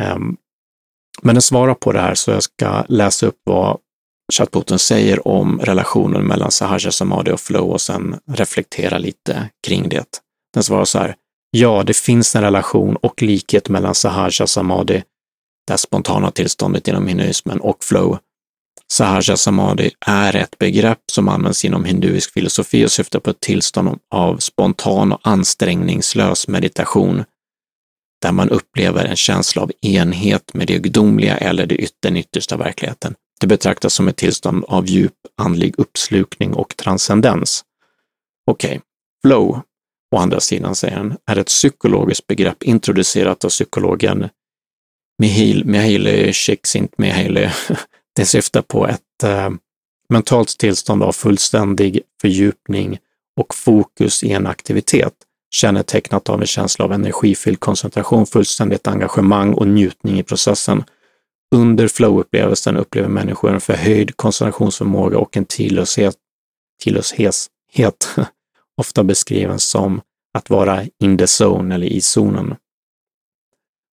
Um, 0.02 0.36
men 1.22 1.34
den 1.34 1.42
svarar 1.42 1.74
på 1.74 1.92
det 1.92 2.00
här 2.00 2.14
så 2.14 2.30
jag 2.30 2.42
ska 2.42 2.84
läsa 2.88 3.26
upp 3.26 3.40
vad 3.44 3.78
chatboten 4.32 4.78
säger 4.78 5.28
om 5.28 5.60
relationen 5.60 6.26
mellan 6.26 6.50
Sahaja 6.50 6.90
Samadhi 6.90 7.32
och 7.32 7.40
flow 7.40 7.70
och 7.70 7.80
sen 7.80 8.20
reflektera 8.26 8.98
lite 8.98 9.50
kring 9.66 9.88
det. 9.88 10.20
Den 10.54 10.62
svarar 10.62 10.84
så 10.84 10.98
här. 10.98 11.16
Ja, 11.50 11.82
det 11.82 11.96
finns 11.96 12.36
en 12.36 12.42
relation 12.42 12.96
och 12.96 13.22
likhet 13.22 13.68
mellan 13.68 13.94
Sahaja 13.94 14.46
Samadhi, 14.46 15.02
det 15.66 15.78
spontana 15.78 16.30
tillståndet 16.30 16.88
inom 16.88 17.06
hinduismen, 17.06 17.60
och 17.60 17.84
flow, 17.84 18.18
Sahaja 18.88 19.36
Samadhi 19.36 19.90
är 20.06 20.36
ett 20.36 20.58
begrepp 20.58 21.00
som 21.12 21.28
används 21.28 21.64
inom 21.64 21.84
hinduisk 21.84 22.32
filosofi 22.32 22.86
och 22.86 22.92
syftar 22.92 23.20
på 23.20 23.30
ett 23.30 23.40
tillstånd 23.40 23.98
av 24.10 24.36
spontan 24.36 25.12
och 25.12 25.20
ansträngningslös 25.22 26.48
meditation, 26.48 27.24
där 28.22 28.32
man 28.32 28.50
upplever 28.50 29.04
en 29.04 29.16
känsla 29.16 29.62
av 29.62 29.72
enhet 29.82 30.54
med 30.54 30.66
det 30.66 30.78
gudomliga 30.78 31.36
eller 31.36 31.66
det 31.66 31.90
den 32.00 32.16
yttersta 32.16 32.56
verkligheten. 32.56 33.14
Det 33.40 33.46
betraktas 33.46 33.94
som 33.94 34.08
ett 34.08 34.16
tillstånd 34.16 34.64
av 34.68 34.86
djup 34.86 35.14
andlig 35.36 35.74
uppslukning 35.78 36.54
och 36.54 36.76
transcendens. 36.76 37.64
Okej, 38.46 38.68
okay. 38.68 38.80
flow, 39.24 39.60
å 40.16 40.18
andra 40.18 40.40
sidan 40.40 40.74
säger 40.74 40.96
han, 40.96 41.16
är 41.26 41.36
ett 41.38 41.46
psykologiskt 41.46 42.26
begrepp 42.26 42.62
introducerat 42.62 43.44
av 43.44 43.48
psykologen 43.48 44.28
Mihail, 45.18 45.64
Mihaly 45.64 46.32
Csikszentmihalyi 46.32 47.50
Det 48.16 48.26
syftar 48.26 48.62
på 48.62 48.86
ett 48.86 49.22
eh, 49.24 49.50
mentalt 50.08 50.58
tillstånd 50.58 51.02
av 51.02 51.12
fullständig 51.12 52.00
fördjupning 52.20 52.98
och 53.40 53.54
fokus 53.54 54.24
i 54.24 54.32
en 54.32 54.46
aktivitet, 54.46 55.12
kännetecknat 55.50 56.28
av 56.28 56.40
en 56.40 56.46
känsla 56.46 56.84
av 56.84 56.92
energifylld 56.92 57.60
koncentration, 57.60 58.26
fullständigt 58.26 58.86
engagemang 58.86 59.54
och 59.54 59.68
njutning 59.68 60.18
i 60.18 60.22
processen. 60.22 60.84
Under 61.54 61.88
flow-upplevelsen 61.88 62.76
upplever 62.76 63.08
människor 63.08 63.54
en 63.54 63.60
förhöjd 63.60 64.16
koncentrationsförmåga 64.16 65.18
och 65.18 65.36
en 65.36 65.44
tidlöshet, 65.44 66.16
tidlöshet 66.84 67.48
ofta 68.76 69.04
beskriven 69.04 69.58
som 69.58 70.00
att 70.38 70.50
vara 70.50 70.84
in 71.02 71.18
the 71.18 71.26
zone 71.42 71.74
eller 71.74 71.86
i 71.86 72.00
zonen. 72.00 72.54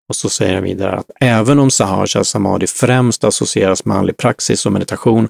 Och 0.09 0.17
så 0.17 0.29
säger 0.29 0.55
han 0.55 0.65
vidare 0.65 0.93
att 0.93 1.11
även 1.21 1.59
om 1.59 1.71
Sahaja 1.71 2.25
Samadhi 2.25 2.67
främst 2.67 3.25
associeras 3.25 3.85
med 3.85 3.97
andlig 3.97 4.17
praxis 4.17 4.67
och 4.67 4.73
meditation 4.73 5.29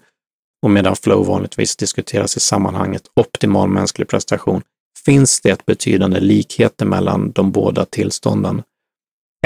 och 0.62 0.70
medan 0.70 0.96
flow 0.96 1.26
vanligtvis 1.26 1.76
diskuteras 1.76 2.36
i 2.36 2.40
sammanhanget 2.40 3.02
optimal 3.16 3.68
mänsklig 3.68 4.08
prestation, 4.08 4.62
finns 5.04 5.40
det 5.40 5.66
betydande 5.66 6.20
likheter 6.20 6.86
mellan 6.86 7.32
de 7.32 7.52
båda 7.52 7.84
tillstånden. 7.84 8.62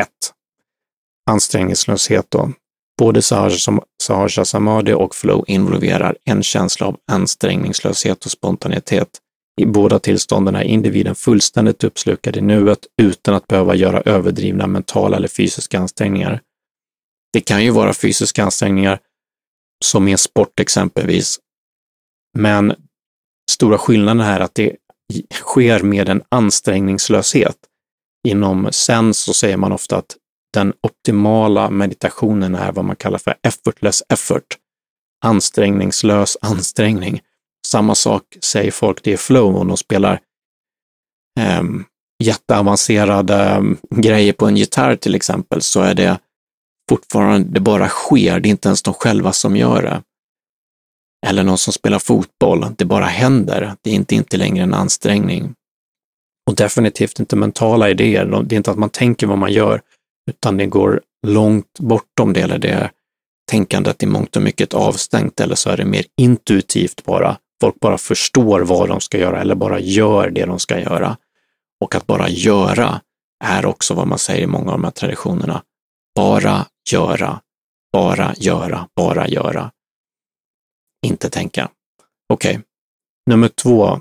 1. 0.00 0.08
Ansträngningslöshet 1.30 2.26
då. 2.28 2.52
Både 2.98 3.22
Sahaja 3.22 4.44
Samadhi 4.44 4.92
och 4.92 5.14
flow 5.14 5.44
involverar 5.46 6.16
en 6.24 6.42
känsla 6.42 6.86
av 6.86 6.96
ansträngningslöshet 7.12 8.24
och 8.24 8.30
spontanitet. 8.30 9.08
I 9.60 9.66
båda 9.66 9.98
tillstånden 9.98 10.54
är 10.54 10.62
individen 10.62 11.14
fullständigt 11.14 11.84
uppslukad 11.84 12.36
i 12.36 12.40
nuet 12.40 12.86
utan 13.02 13.34
att 13.34 13.46
behöva 13.46 13.74
göra 13.74 14.00
överdrivna 14.00 14.66
mentala 14.66 15.16
eller 15.16 15.28
fysiska 15.28 15.78
ansträngningar. 15.78 16.40
Det 17.32 17.40
kan 17.40 17.64
ju 17.64 17.70
vara 17.70 17.94
fysiska 17.94 18.44
ansträngningar, 18.44 18.98
som 19.84 20.08
i 20.08 20.12
en 20.12 20.18
sport 20.18 20.60
exempelvis, 20.60 21.38
men 22.38 22.74
stora 23.50 23.78
skillnaden 23.78 24.20
är 24.20 24.40
att 24.40 24.54
det 24.54 24.76
sker 25.32 25.82
med 25.82 26.08
en 26.08 26.22
ansträngningslöshet. 26.28 27.56
Inom 28.28 28.68
sen 28.72 29.14
så 29.14 29.34
säger 29.34 29.56
man 29.56 29.72
ofta 29.72 29.96
att 29.96 30.16
den 30.52 30.72
optimala 30.82 31.70
meditationen 31.70 32.54
är 32.54 32.72
vad 32.72 32.84
man 32.84 32.96
kallar 32.96 33.18
för 33.18 33.34
effortless 33.42 34.02
effort. 34.08 34.56
Ansträngningslös 35.24 36.36
ansträngning. 36.40 37.20
Samma 37.66 37.94
sak 37.94 38.22
säger 38.42 38.70
folk, 38.70 39.02
det 39.02 39.12
är 39.12 39.16
flow 39.16 39.56
om 39.56 39.68
de 39.68 39.76
spelar 39.76 40.20
eh, 41.40 41.62
jätteavancerade 42.24 43.34
ehm, 43.34 43.76
grejer 43.90 44.32
på 44.32 44.46
en 44.46 44.56
gitarr 44.56 44.96
till 44.96 45.14
exempel, 45.14 45.62
så 45.62 45.80
är 45.80 45.94
det 45.94 46.18
fortfarande, 46.90 47.48
det 47.48 47.60
bara 47.60 47.88
sker, 47.88 48.40
det 48.40 48.48
är 48.48 48.50
inte 48.50 48.68
ens 48.68 48.82
de 48.82 48.94
själva 48.94 49.32
som 49.32 49.56
gör 49.56 49.82
det. 49.82 50.02
Eller 51.26 51.44
någon 51.44 51.58
som 51.58 51.72
spelar 51.72 51.98
fotboll, 51.98 52.66
det 52.78 52.84
bara 52.84 53.04
händer, 53.04 53.74
det 53.82 53.90
är 53.90 53.94
inte, 53.94 54.14
inte 54.14 54.36
längre 54.36 54.62
en 54.62 54.74
ansträngning. 54.74 55.54
Och 56.50 56.56
definitivt 56.56 57.20
inte 57.20 57.36
mentala 57.36 57.90
idéer. 57.90 58.42
Det 58.44 58.54
är 58.54 58.56
inte 58.56 58.70
att 58.70 58.78
man 58.78 58.90
tänker 58.90 59.26
vad 59.26 59.38
man 59.38 59.52
gör, 59.52 59.80
utan 60.30 60.56
det 60.56 60.66
går 60.66 61.00
långt 61.26 61.78
bortom 61.78 62.32
det, 62.32 62.40
eller 62.40 62.58
det 62.58 62.70
är 62.70 62.90
tänkandet 63.50 64.02
i 64.02 64.06
mångt 64.06 64.36
och 64.36 64.42
mycket 64.42 64.74
avstängt, 64.74 65.40
eller 65.40 65.54
så 65.54 65.70
är 65.70 65.76
det 65.76 65.84
mer 65.84 66.04
intuitivt 66.20 67.04
bara. 67.04 67.36
Folk 67.60 67.80
bara 67.80 67.98
förstår 67.98 68.60
vad 68.60 68.88
de 68.88 69.00
ska 69.00 69.18
göra 69.18 69.40
eller 69.40 69.54
bara 69.54 69.80
gör 69.80 70.30
det 70.30 70.44
de 70.44 70.58
ska 70.58 70.80
göra. 70.80 71.16
Och 71.80 71.94
att 71.94 72.06
bara 72.06 72.28
göra 72.28 73.00
är 73.44 73.66
också 73.66 73.94
vad 73.94 74.06
man 74.06 74.18
säger 74.18 74.42
i 74.42 74.46
många 74.46 74.72
av 74.72 74.78
de 74.78 74.84
här 74.84 74.90
traditionerna. 74.90 75.62
Bara 76.14 76.66
göra, 76.92 77.40
bara 77.92 78.34
göra, 78.36 78.88
bara 78.96 79.28
göra. 79.28 79.72
Inte 81.06 81.30
tänka. 81.30 81.70
Okej, 82.32 82.50
okay. 82.50 82.62
nummer 83.30 83.48
två 83.48 84.00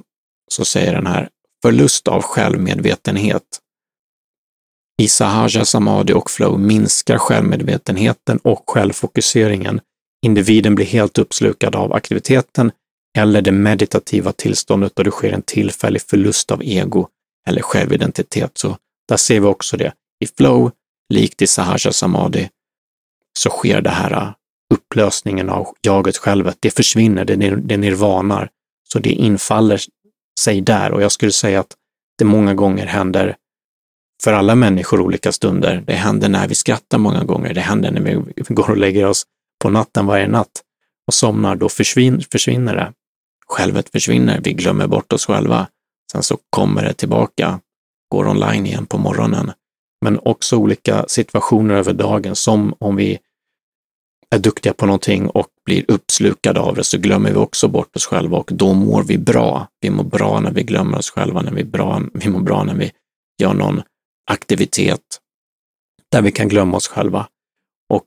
så 0.52 0.66
säger 0.66 0.94
den 0.94 1.08
här 1.08 1.30
förlust 1.62 2.08
av 2.08 2.22
självmedvetenhet. 2.22 3.62
I 5.02 5.08
Sahaja, 5.08 5.66
Samadhi 5.66 6.14
och 6.14 6.32
flow 6.32 6.60
minskar 6.60 7.18
självmedvetenheten 7.18 8.38
och 8.38 8.70
självfokuseringen. 8.70 9.82
Individen 10.26 10.76
blir 10.76 10.86
helt 10.86 11.18
uppslukad 11.18 11.76
av 11.76 11.94
aktiviteten 11.94 12.72
eller 13.18 13.42
det 13.42 13.52
meditativa 13.52 14.32
tillståndet 14.32 14.96
då 14.96 15.04
det 15.04 15.12
sker 15.12 15.32
en 15.32 15.42
tillfällig 15.42 16.02
förlust 16.02 16.52
av 16.52 16.64
ego 16.64 17.08
eller 17.48 17.62
självidentitet. 17.62 18.58
Så 18.58 18.78
där 19.08 19.18
ser 19.18 19.40
vi 19.40 19.48
också 19.48 19.78
det. 19.78 19.94
I 20.20 20.28
flow, 20.28 20.72
likt 21.14 21.42
i 21.42 21.48
Sahaja 21.48 21.92
Samadhi, 21.92 22.50
så 23.38 23.50
sker 23.50 23.82
det 23.82 23.90
här 23.90 24.12
äh, 24.12 24.30
upplösningen 24.74 25.50
av 25.50 25.68
jaget 25.82 26.18
självet. 26.18 26.58
Det 26.60 26.72
försvinner, 26.72 27.26
det, 27.26 27.36
det 27.56 27.78
nirvanar. 27.78 28.50
Så 28.84 29.00
det 29.00 29.10
infaller 29.10 29.82
sig 30.40 30.62
där 30.62 30.92
och 30.92 31.02
jag 31.02 31.12
skulle 31.12 31.32
säga 31.32 31.60
att 31.60 31.76
det 32.18 32.26
många 32.26 32.54
gånger 32.54 32.86
händer 32.86 33.36
för 34.24 34.34
alla 34.34 34.56
människor 34.56 35.02
olika 35.02 35.32
stunder. 35.32 35.84
Det 35.88 35.94
händer 35.94 36.30
när 36.30 36.48
vi 36.48 36.56
skrattar 36.56 36.98
många 36.98 37.24
gånger. 37.24 37.54
Det 37.54 37.62
händer 37.62 37.92
när 37.92 38.02
vi 38.02 38.44
går 38.48 38.70
och 38.70 38.78
lägger 38.78 39.06
oss 39.06 39.24
på 39.64 39.70
natten 39.70 40.06
varje 40.06 40.28
natt 40.28 40.62
och 41.08 41.14
somnar. 41.14 41.56
Då 41.56 41.70
försvinner, 41.70 42.26
försvinner 42.32 42.76
det. 42.76 42.94
Självet 43.50 43.90
försvinner. 43.90 44.42
Vi 44.44 44.54
glömmer 44.54 44.88
bort 44.88 45.14
oss 45.14 45.26
själva. 45.26 45.68
Sen 46.12 46.24
så 46.24 46.38
kommer 46.50 46.84
det 46.84 46.94
tillbaka, 46.94 47.60
går 48.12 48.28
online 48.28 48.66
igen 48.66 48.86
på 48.86 48.98
morgonen. 48.98 49.52
Men 50.02 50.20
också 50.20 50.58
olika 50.58 51.06
situationer 51.08 51.76
över 51.76 51.94
dagen, 51.94 52.36
som 52.36 52.76
om 52.80 52.96
vi 52.96 53.20
är 54.30 54.40
duktiga 54.40 54.74
på 54.74 54.86
någonting 54.86 55.30
och 55.30 55.48
blir 55.66 55.86
uppslukade 55.88 56.60
av 56.60 56.76
det 56.76 56.84
så 56.84 56.98
glömmer 56.98 57.30
vi 57.30 57.36
också 57.36 57.68
bort 57.68 57.96
oss 57.96 58.06
själva 58.06 58.38
och 58.38 58.50
då 58.54 58.74
mår 58.74 59.04
vi 59.04 59.18
bra. 59.18 59.68
Vi 59.82 59.90
mår 59.90 60.04
bra 60.04 60.40
när 60.40 60.52
vi 60.52 60.64
glömmer 60.64 60.98
oss 60.98 61.10
själva, 61.10 61.42
när 61.42 61.52
vi, 61.52 61.64
bra, 61.64 62.02
vi 62.14 62.30
mår 62.30 62.40
bra 62.40 62.64
när 62.64 62.76
vi 62.76 62.92
gör 63.42 63.54
någon 63.54 63.82
aktivitet 64.32 65.02
där 66.12 66.22
vi 66.22 66.32
kan 66.32 66.48
glömma 66.48 66.78
oss 66.78 66.88
själva. 66.88 67.28
Och 67.90 68.06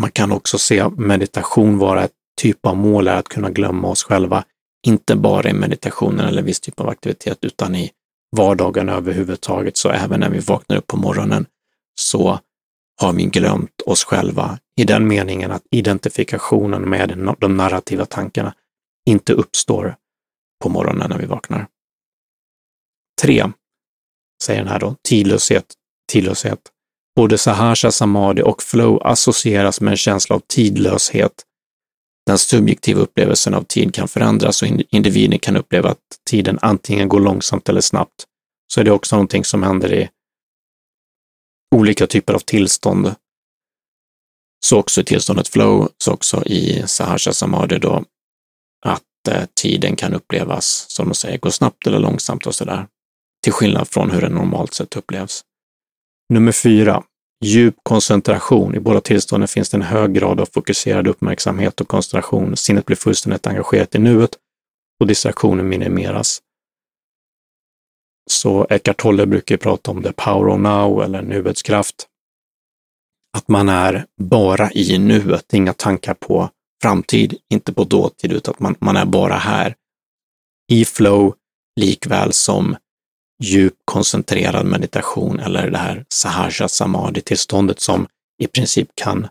man 0.00 0.10
kan 0.10 0.32
också 0.32 0.58
se 0.58 0.88
meditation 0.88 1.78
vara 1.78 2.04
ett 2.04 2.12
typ 2.40 2.66
av 2.66 2.76
mål, 2.76 3.08
är 3.08 3.16
att 3.16 3.28
kunna 3.28 3.50
glömma 3.50 3.88
oss 3.88 4.02
själva, 4.02 4.44
inte 4.86 5.16
bara 5.16 5.50
i 5.50 5.52
meditationen 5.52 6.26
eller 6.26 6.42
viss 6.42 6.60
typ 6.60 6.80
av 6.80 6.88
aktivitet, 6.88 7.38
utan 7.40 7.74
i 7.74 7.90
vardagen 8.36 8.88
överhuvudtaget. 8.88 9.76
Så 9.76 9.90
även 9.90 10.20
när 10.20 10.30
vi 10.30 10.38
vaknar 10.38 10.76
upp 10.76 10.86
på 10.86 10.96
morgonen 10.96 11.46
så 12.00 12.38
har 13.00 13.12
vi 13.12 13.24
glömt 13.24 13.80
oss 13.86 14.04
själva 14.04 14.58
i 14.76 14.84
den 14.84 15.08
meningen 15.08 15.50
att 15.50 15.62
identifikationen 15.70 16.88
med 16.88 17.34
de 17.40 17.56
narrativa 17.56 18.06
tankarna 18.06 18.54
inte 19.06 19.32
uppstår 19.32 19.96
på 20.62 20.68
morgonen 20.68 21.10
när 21.10 21.18
vi 21.18 21.26
vaknar. 21.26 21.66
3. 23.22 23.52
Säger 24.42 24.60
den 24.60 24.68
här 24.68 24.78
då, 24.78 24.96
tidlöshet, 25.08 25.64
tidlöshet. 26.12 26.58
Både 27.16 27.38
sahasha, 27.38 27.90
samadhi 27.90 28.42
och 28.42 28.62
flow 28.62 29.02
associeras 29.02 29.80
med 29.80 29.90
en 29.90 29.96
känsla 29.96 30.36
av 30.36 30.42
tidlöshet. 30.46 31.32
Den 32.26 32.38
subjektiva 32.38 33.00
upplevelsen 33.00 33.54
av 33.54 33.62
tid 33.62 33.94
kan 33.94 34.08
förändras 34.08 34.62
och 34.62 34.68
individen 34.90 35.38
kan 35.38 35.56
uppleva 35.56 35.90
att 35.90 36.20
tiden 36.30 36.58
antingen 36.62 37.08
går 37.08 37.20
långsamt 37.20 37.68
eller 37.68 37.80
snabbt. 37.80 38.24
Så 38.72 38.80
är 38.80 38.84
det 38.84 38.90
också 38.90 39.16
någonting 39.16 39.44
som 39.44 39.62
händer 39.62 39.92
i 39.92 40.08
olika 41.74 42.06
typer 42.06 42.34
av 42.34 42.38
tillstånd. 42.38 43.14
Så 44.66 44.78
också 44.78 45.00
i 45.00 45.04
tillståndet 45.04 45.48
flow, 45.48 45.88
så 45.98 46.12
också 46.12 46.42
i 46.46 46.82
sahasha 46.86 47.32
samadhi 47.32 47.78
då, 47.78 48.04
att 48.86 49.28
eh, 49.28 49.44
tiden 49.54 49.96
kan 49.96 50.14
upplevas, 50.14 50.86
som 50.88 51.08
de 51.08 51.14
säger, 51.14 51.38
gå 51.38 51.50
snabbt 51.50 51.86
eller 51.86 51.98
långsamt 51.98 52.46
och 52.46 52.54
sådär. 52.54 52.86
Till 53.42 53.52
skillnad 53.52 53.88
från 53.88 54.10
hur 54.10 54.20
den 54.20 54.32
normalt 54.32 54.74
sett 54.74 54.96
upplevs. 54.96 55.44
Nummer 56.28 56.52
fyra, 56.52 57.02
djup 57.44 57.76
koncentration. 57.82 58.74
I 58.74 58.80
båda 58.80 59.00
tillstånden 59.00 59.48
finns 59.48 59.70
det 59.70 59.76
en 59.76 59.82
hög 59.82 60.14
grad 60.14 60.40
av 60.40 60.48
fokuserad 60.54 61.06
uppmärksamhet 61.06 61.80
och 61.80 61.88
koncentration. 61.88 62.56
Sinnet 62.56 62.86
blir 62.86 62.96
fullständigt 62.96 63.46
engagerat 63.46 63.94
i 63.94 63.98
nuet 63.98 64.30
och 65.00 65.06
distraktionen 65.06 65.68
minimeras. 65.68 66.40
Så 68.30 68.66
Eckart 68.70 68.96
Tolle 68.96 69.26
brukar 69.26 69.56
prata 69.56 69.90
om 69.90 70.02
the 70.02 70.12
power 70.12 70.48
of 70.48 70.60
now 70.60 71.02
eller 71.02 71.22
nuets 71.22 71.62
kraft. 71.62 72.08
Att 73.36 73.48
man 73.48 73.68
är 73.68 74.06
bara 74.22 74.72
i 74.72 74.98
nuet, 74.98 75.54
inga 75.54 75.72
tankar 75.72 76.14
på 76.14 76.50
framtid, 76.82 77.38
inte 77.52 77.72
på 77.72 77.84
dåtid, 77.84 78.32
utan 78.32 78.54
att 78.54 78.60
man, 78.60 78.74
man 78.78 78.96
är 78.96 79.04
bara 79.04 79.34
här. 79.34 79.74
I 80.72 80.84
flow, 80.84 81.34
likväl 81.80 82.32
som 82.32 82.76
djup 83.44 83.74
koncentrerad 83.84 84.66
meditation 84.66 85.40
eller 85.40 85.70
det 85.70 85.78
här 85.78 86.04
sahaja 86.08 86.68
samadhi-tillståndet 86.68 87.80
som 87.80 88.06
i 88.42 88.46
princip 88.46 88.88
kan 88.94 89.28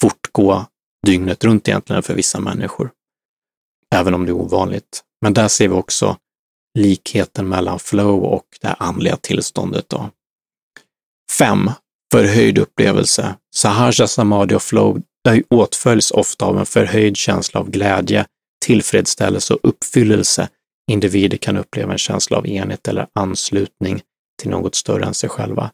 fortgå 0.00 0.66
dygnet 1.06 1.44
runt 1.44 1.68
egentligen 1.68 2.02
för 2.02 2.14
vissa 2.14 2.40
människor. 2.40 2.90
Även 3.94 4.14
om 4.14 4.26
det 4.26 4.30
är 4.30 4.36
ovanligt. 4.36 5.02
Men 5.20 5.34
där 5.34 5.48
ser 5.48 5.68
vi 5.68 5.74
också 5.74 6.16
likheten 6.78 7.48
mellan 7.48 7.78
flow 7.78 8.24
och 8.24 8.46
det 8.60 8.68
andliga 8.72 9.16
tillståndet. 9.16 9.88
Då. 9.88 10.10
Fem, 11.38 11.70
Förhöjd 12.12 12.58
upplevelse. 12.58 13.34
Sahaja, 13.54 14.06
samadhi 14.06 14.54
och 14.54 14.62
flow 14.62 15.02
åtföljs 15.50 16.10
ofta 16.10 16.44
av 16.44 16.58
en 16.58 16.66
förhöjd 16.66 17.16
känsla 17.16 17.60
av 17.60 17.70
glädje, 17.70 18.26
tillfredsställelse 18.64 19.54
och 19.54 19.60
uppfyllelse. 19.62 20.48
Individer 20.88 21.38
kan 21.38 21.56
uppleva 21.56 21.92
en 21.92 21.98
känsla 21.98 22.38
av 22.38 22.46
enhet 22.46 22.88
eller 22.88 23.06
anslutning 23.12 24.02
till 24.42 24.50
något 24.50 24.74
större 24.74 25.04
än 25.04 25.14
sig 25.14 25.28
själva. 25.28 25.70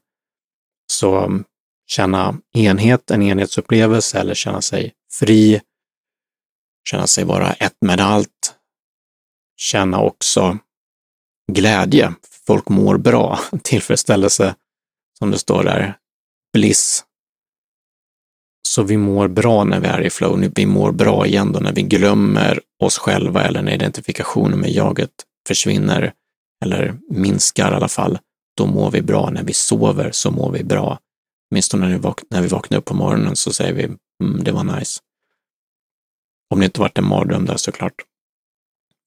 Så 0.92 1.18
mm, 1.18 1.44
känna 1.86 2.38
enhet, 2.54 3.10
en 3.10 3.22
enhetsupplevelse 3.22 4.20
eller 4.20 4.34
känna 4.34 4.62
sig 4.62 4.92
fri, 5.12 5.60
känna 6.88 7.06
sig 7.06 7.24
vara 7.24 7.52
ett 7.52 7.76
med 7.80 8.00
allt. 8.00 8.54
Känna 9.56 10.00
också 10.00 10.58
glädje. 11.52 12.14
Folk 12.46 12.68
mår 12.68 12.98
bra, 12.98 13.38
tillfredsställelse, 13.62 14.54
som 15.18 15.30
det 15.30 15.38
står 15.38 15.64
där, 15.64 15.98
bliss. 16.52 17.04
Så 18.68 18.82
vi 18.82 18.96
mår 18.96 19.28
bra 19.28 19.64
när 19.64 19.80
vi 19.80 19.86
är 19.86 20.00
i 20.00 20.10
flow, 20.10 20.50
vi 20.54 20.66
mår 20.66 20.92
bra 20.92 21.26
igen 21.26 21.52
då 21.52 21.60
när 21.60 21.72
vi 21.72 21.82
glömmer 21.82 22.60
oss 22.82 22.98
själva 22.98 23.44
eller 23.44 23.62
när 23.62 23.72
identifikationen 23.72 24.58
med 24.58 24.70
jaget 24.70 25.10
försvinner 25.48 26.12
eller 26.64 26.94
minskar 27.10 27.72
i 27.72 27.74
alla 27.74 27.88
fall. 27.88 28.18
Då 28.56 28.66
mår 28.66 28.90
vi 28.90 29.02
bra. 29.02 29.30
När 29.30 29.42
vi 29.42 29.52
sover 29.52 30.10
så 30.12 30.30
mår 30.30 30.50
vi 30.50 30.64
bra. 30.64 30.98
Åtminstone 31.50 31.86
när 31.86 31.92
vi, 31.92 31.98
vak 31.98 32.20
när 32.30 32.42
vi 32.42 32.48
vaknar 32.48 32.78
upp 32.78 32.84
på 32.84 32.94
morgonen 32.94 33.36
så 33.36 33.52
säger 33.52 33.72
vi 33.72 33.84
mm, 33.84 34.44
det 34.44 34.52
var 34.52 34.64
nice. 34.64 35.00
Om 36.50 36.60
det 36.60 36.64
inte 36.64 36.80
varit 36.80 36.98
en 36.98 37.08
mardröm 37.08 37.46
där 37.46 37.56
såklart. 37.56 37.94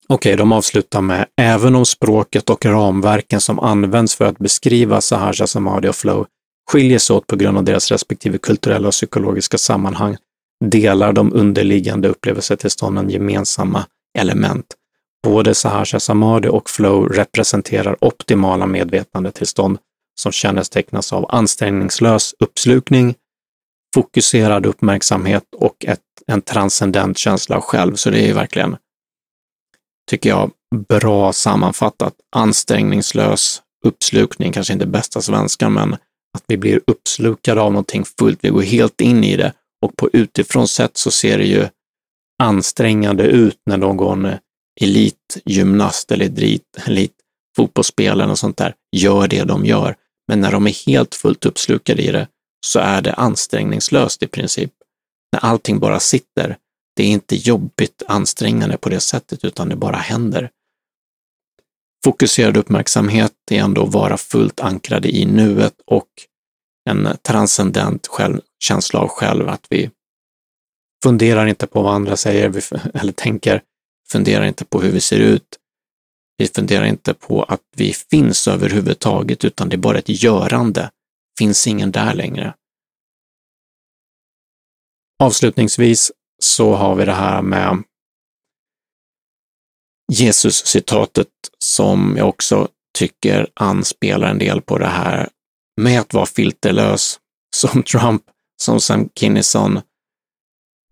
Okej, 0.10 0.36
de 0.36 0.52
avslutar 0.52 1.02
med 1.02 1.26
även 1.42 1.76
om 1.76 1.86
språket 1.86 2.50
och 2.50 2.66
ramverken 2.66 3.42
som 3.42 3.60
används 3.60 4.16
för 4.16 4.26
att 4.26 4.38
beskriva 4.38 5.02
Sahaja, 5.02 5.48
Samadhi 5.48 5.90
och 5.90 5.96
Flow 5.96 6.26
skiljer 6.72 7.00
sig 7.00 7.16
åt 7.16 7.28
på 7.28 7.36
grund 7.36 7.58
av 7.58 7.64
deras 7.64 7.92
respektive 7.92 8.38
kulturella 8.38 8.88
och 8.88 8.94
psykologiska 8.94 9.58
sammanhang 9.58 10.18
delar 10.66 11.14
de 11.14 11.34
underliggande 11.34 12.08
upplevelsetillstånden 12.08 13.10
gemensamma 13.10 13.86
element. 14.18 14.66
Både 15.24 15.56
Sahasha 15.56 16.00
Samadhi 16.00 16.50
och 16.50 16.70
Flow 16.70 17.10
representerar 17.10 17.98
optimala 18.02 18.66
medvetandetillstånd 18.66 19.78
som 20.20 20.32
kännetecknas 20.32 21.14
av 21.14 21.26
ansträngningslös 21.30 22.36
uppslukning, 22.40 23.16
fokuserad 23.96 24.66
uppmärksamhet 24.66 25.44
och 25.56 25.86
ett, 25.86 26.00
en 26.28 26.42
transcendent 26.42 27.18
känsla 27.18 27.56
av 27.56 27.62
själv. 27.62 27.96
Så 27.96 28.10
det 28.10 28.30
är 28.30 28.34
verkligen 28.34 28.78
tycker 30.10 30.30
jag, 30.30 30.52
bra 30.90 31.34
sammanfattat. 31.34 32.14
Ansträngningslös 32.36 33.62
uppslukning, 33.86 34.52
kanske 34.52 34.74
inte 34.74 34.88
bästa 34.88 35.22
svenska, 35.22 35.70
men 35.70 35.98
att 36.34 36.44
vi 36.48 36.58
blir 36.58 36.82
uppslukade 36.88 37.62
av 37.62 37.72
någonting 37.72 38.06
fullt. 38.20 38.40
Vi 38.42 38.50
går 38.50 38.62
helt 38.62 39.02
in 39.02 39.24
i 39.24 39.38
det 39.38 39.54
och 39.86 39.96
på 39.96 40.10
utifrån 40.14 40.68
sätt 40.68 40.98
så 40.98 41.12
ser 41.12 41.38
det 41.38 41.46
ju 41.46 41.68
ansträngande 42.44 43.24
ut 43.24 43.60
när 43.66 43.78
någon 43.78 44.28
elitgymnast 44.82 46.12
eller 46.12 46.60
elit, 46.86 47.14
fotbollsspelare 47.56 48.32
och 48.32 48.40
sånt 48.40 48.58
där 48.58 48.74
gör 48.96 49.28
det 49.28 49.44
de 49.44 49.66
gör. 49.66 49.96
Men 50.28 50.42
när 50.42 50.52
de 50.52 50.68
är 50.68 50.86
helt 50.88 51.16
fullt 51.16 51.46
uppslukade 51.46 52.02
i 52.02 52.12
det 52.12 52.28
så 52.66 52.80
är 52.80 53.02
det 53.02 53.14
ansträngningslöst 53.14 54.24
i 54.24 54.28
princip. 54.28 54.74
När 55.32 55.40
allting 55.40 55.80
bara 55.80 56.00
sitter. 56.00 56.58
Det 56.96 57.04
är 57.04 57.08
inte 57.08 57.36
jobbigt 57.36 58.04
ansträngande 58.08 58.78
på 58.78 58.90
det 58.90 59.00
sättet, 59.00 59.44
utan 59.44 59.70
det 59.70 59.76
bara 59.76 59.96
händer. 59.96 60.50
Fokuserad 62.04 62.58
uppmärksamhet 62.58 63.34
är 63.52 63.60
ändå 63.60 63.84
att 63.84 63.94
vara 63.94 64.18
fullt 64.18 64.60
ankrade 64.60 65.10
i 65.16 65.26
nuet 65.26 65.74
och 65.86 66.08
en 66.90 67.18
transcendent 67.22 68.08
själv, 68.08 68.42
känsla 68.60 69.00
av 69.00 69.08
själv, 69.08 69.50
att 69.50 69.66
vi 69.70 69.90
funderar 71.04 71.48
inte 71.48 71.68
på 71.68 71.82
vad 71.82 71.96
andra 71.96 72.18
säger 72.18 72.64
eller 72.94 73.12
tänker, 73.12 73.62
funderar 74.12 74.46
inte 74.46 74.66
på 74.66 74.82
hur 74.82 74.92
vi 74.92 75.02
ser 75.02 75.20
ut, 75.20 75.58
vi 76.38 76.48
funderar 76.48 76.86
inte 76.86 77.14
på 77.14 77.44
att 77.44 77.62
vi 77.76 77.94
finns 77.94 78.48
överhuvudtaget, 78.48 79.46
utan 79.46 79.70
det 79.70 79.76
är 79.76 79.78
bara 79.78 79.98
ett 79.98 80.24
görande. 80.24 80.92
Finns 81.40 81.68
ingen 81.68 81.92
där 81.92 82.14
längre. 82.14 82.54
Avslutningsvis 85.24 86.12
så 86.40 86.74
har 86.76 86.96
vi 86.96 87.06
det 87.06 87.14
här 87.14 87.42
med 87.42 87.84
Jesus-citatet 90.12 91.28
som 91.58 92.16
jag 92.18 92.30
också 92.30 92.68
tycker 92.98 93.50
anspelar 93.54 94.30
en 94.30 94.38
del 94.38 94.62
på 94.62 94.78
det 94.78 94.88
här 94.88 95.30
med 95.82 96.00
att 96.02 96.14
vara 96.14 96.26
filterlös, 96.26 97.20
som 97.56 97.84
Trump, 97.84 98.24
som 98.62 98.82
Sam 98.82 99.10
Kinison, 99.16 99.82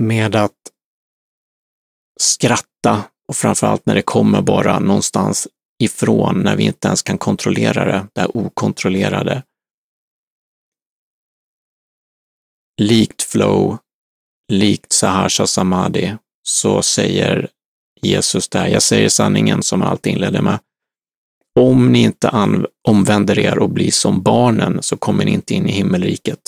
med 0.04 0.36
att 0.36 0.71
skratta 2.19 3.04
och 3.28 3.36
framförallt 3.36 3.86
när 3.86 3.95
det 3.95 4.01
kommer 4.01 4.41
bara 4.41 4.80
någonstans 4.80 5.47
ifrån, 5.84 6.41
när 6.41 6.56
vi 6.56 6.63
inte 6.63 6.88
ens 6.88 7.01
kan 7.01 7.17
kontrollera 7.17 7.86
det, 7.86 8.08
det 8.13 8.21
här 8.21 8.38
okontrollerade. 8.38 9.43
Likt 12.82 13.21
flow, 13.21 13.78
likt 14.51 14.91
Sahar 14.91 15.45
Samadhi, 15.45 16.17
så 16.43 16.82
säger 16.82 17.49
Jesus 18.05 18.49
där, 18.49 18.67
jag 18.67 18.81
säger 18.81 19.09
sanningen 19.09 19.63
som 19.63 19.81
han 19.81 19.91
alltid 19.91 20.13
inledde 20.13 20.41
med. 20.41 20.59
Om 21.59 21.91
ni 21.91 22.01
inte 22.01 22.49
omvänder 22.87 23.39
er 23.39 23.59
och 23.59 23.69
blir 23.69 23.91
som 23.91 24.21
barnen 24.21 24.77
så 24.81 24.97
kommer 24.97 25.25
ni 25.25 25.31
inte 25.31 25.53
in 25.53 25.69
i 25.69 25.71
himmelriket. 25.71 26.39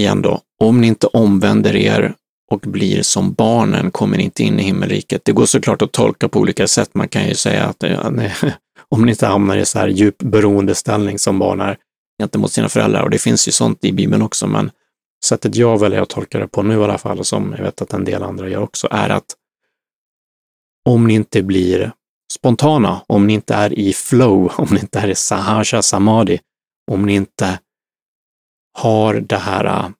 Igen 0.00 0.22
då, 0.22 0.40
om 0.60 0.80
ni 0.80 0.86
inte 0.86 1.06
omvänder 1.06 1.76
er 1.76 2.14
och 2.50 2.60
blir 2.60 3.02
som 3.02 3.32
barnen 3.32 3.90
kommer 3.90 4.16
ni 4.16 4.22
inte 4.22 4.42
in 4.42 4.60
i 4.60 4.62
himmelriket. 4.62 5.24
Det 5.24 5.32
går 5.32 5.46
såklart 5.46 5.82
att 5.82 5.92
tolka 5.92 6.28
på 6.28 6.40
olika 6.40 6.68
sätt. 6.68 6.90
Man 6.94 7.08
kan 7.08 7.28
ju 7.28 7.34
säga 7.34 7.64
att 7.64 7.82
eh, 7.82 7.92
ja, 7.92 8.10
nej, 8.10 8.34
om 8.88 9.04
ni 9.04 9.10
inte 9.10 9.26
hamnar 9.26 9.56
i 9.56 9.64
så 9.64 9.78
här 9.78 9.88
djup 9.88 10.18
beroendeställning 10.18 11.18
som 11.18 11.38
barn 11.38 11.60
är 11.60 11.76
gentemot 12.18 12.52
sina 12.52 12.68
föräldrar, 12.68 13.02
och 13.02 13.10
det 13.10 13.18
finns 13.18 13.48
ju 13.48 13.52
sånt 13.52 13.84
i 13.84 13.92
Bibeln 13.92 14.22
också, 14.22 14.46
men 14.46 14.70
sättet 15.24 15.56
jag 15.56 15.80
väljer 15.80 16.02
att 16.02 16.08
tolka 16.08 16.38
det 16.38 16.48
på 16.48 16.62
nu 16.62 16.80
i 16.80 16.84
alla 16.84 16.98
fall, 16.98 17.24
som 17.24 17.54
jag 17.56 17.64
vet 17.64 17.82
att 17.82 17.92
en 17.92 18.04
del 18.04 18.22
andra 18.22 18.48
gör 18.48 18.62
också, 18.62 18.88
är 18.90 19.08
att 19.08 19.34
om 20.86 21.06
ni 21.06 21.14
inte 21.14 21.42
blir 21.42 21.92
spontana, 22.32 23.04
om 23.06 23.26
ni 23.26 23.32
inte 23.32 23.54
är 23.54 23.78
i 23.78 23.92
flow, 23.92 24.52
om 24.58 24.68
ni 24.70 24.80
inte 24.80 24.98
är 24.98 25.08
i 25.08 25.14
sahasha 25.14 25.82
samadhi, 25.82 26.40
om 26.90 27.06
ni 27.06 27.14
inte 27.14 27.58
har 28.78 29.14
det 29.14 29.38
här 29.38 29.64
äh, 29.64 29.90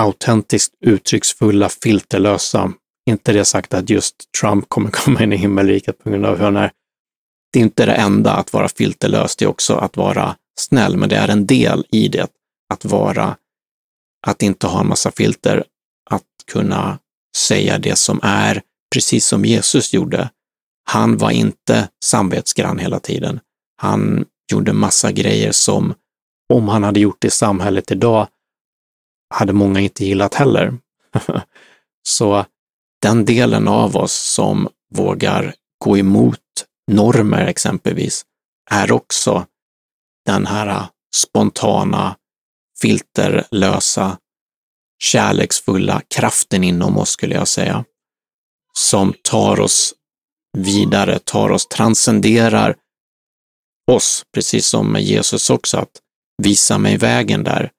autentiskt 0.00 0.74
uttrycksfulla, 0.80 1.68
filterlösa, 1.68 2.72
inte 3.10 3.32
det 3.32 3.44
sagt 3.44 3.74
att 3.74 3.90
just 3.90 4.32
Trump 4.40 4.68
kommer 4.68 4.90
komma 5.04 5.22
in 5.22 5.32
i 5.32 5.36
himmelriket 5.36 5.98
på 5.98 6.10
grund 6.10 6.26
av 6.26 6.36
hur 6.36 6.44
han 6.44 6.56
är. 6.56 6.72
Det 7.52 7.58
är 7.58 7.62
inte 7.62 7.86
det 7.86 7.94
enda 7.94 8.32
att 8.32 8.52
vara 8.52 8.68
filterlös, 8.68 9.36
det 9.36 9.44
är 9.44 9.48
också 9.48 9.74
att 9.74 9.96
vara 9.96 10.36
snäll, 10.60 10.96
men 10.96 11.08
det 11.08 11.16
är 11.16 11.28
en 11.28 11.46
del 11.46 11.86
i 11.90 12.08
det, 12.08 12.28
att 12.72 12.84
vara, 12.84 13.36
att 14.26 14.42
inte 14.42 14.66
ha 14.66 14.80
en 14.80 14.88
massa 14.88 15.10
filter, 15.10 15.64
att 16.10 16.26
kunna 16.46 16.98
säga 17.36 17.78
det 17.78 17.96
som 17.96 18.20
är, 18.22 18.62
precis 18.92 19.26
som 19.26 19.44
Jesus 19.44 19.92
gjorde. 19.92 20.30
Han 20.84 21.16
var 21.16 21.30
inte 21.30 21.88
samvetsgrann 22.04 22.78
hela 22.78 23.00
tiden. 23.00 23.40
Han 23.76 24.24
gjorde 24.52 24.72
massa 24.72 25.12
grejer 25.12 25.52
som, 25.52 25.94
om 26.52 26.68
han 26.68 26.82
hade 26.82 27.00
gjort 27.00 27.20
det 27.20 27.28
i 27.28 27.30
samhället 27.30 27.90
idag, 27.90 28.28
hade 29.34 29.52
många 29.52 29.80
inte 29.80 30.04
gillat 30.04 30.34
heller. 30.34 30.78
Så 32.08 32.44
den 33.02 33.24
delen 33.24 33.68
av 33.68 33.96
oss 33.96 34.14
som 34.14 34.68
vågar 34.94 35.54
gå 35.84 35.98
emot 35.98 36.38
normer 36.90 37.46
exempelvis, 37.46 38.24
är 38.70 38.92
också 38.92 39.46
den 40.26 40.46
här 40.46 40.86
spontana, 41.14 42.16
filterlösa, 42.80 44.18
kärleksfulla 45.02 46.02
kraften 46.14 46.64
inom 46.64 46.98
oss, 46.98 47.10
skulle 47.10 47.34
jag 47.34 47.48
säga 47.48 47.84
som 48.78 49.14
tar 49.22 49.60
oss 49.60 49.94
vidare, 50.58 51.18
tar 51.18 51.50
oss, 51.50 51.66
transcenderar 51.66 52.76
oss, 53.90 54.24
precis 54.34 54.66
som 54.66 54.92
med 54.92 55.02
Jesus 55.02 55.50
också, 55.50 55.78
att 55.78 56.00
visa 56.42 56.78
mig 56.78 56.96
vägen 56.96 57.44
där. 57.44 57.70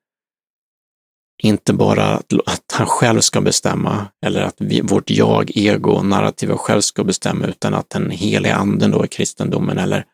Inte 1.44 1.74
bara 1.74 2.22
att 2.46 2.72
han 2.74 2.88
själv 2.88 3.22
ska 3.22 3.42
bestämma 3.42 4.08
eller 4.26 4.42
att 4.42 4.56
vi, 4.58 4.82
vårt 4.82 5.10
jag, 5.10 5.52
ego, 5.56 6.02
narrativa 6.02 6.58
själv 6.58 6.82
ska 6.82 7.04
bestämma, 7.04 7.46
utan 7.46 7.74
att 7.74 7.90
den 7.90 8.10
heliga 8.10 8.56
anden 8.56 8.92
då 8.92 9.06
i 9.06 9.08
kristendomen 9.08 9.78
eller 9.78 10.06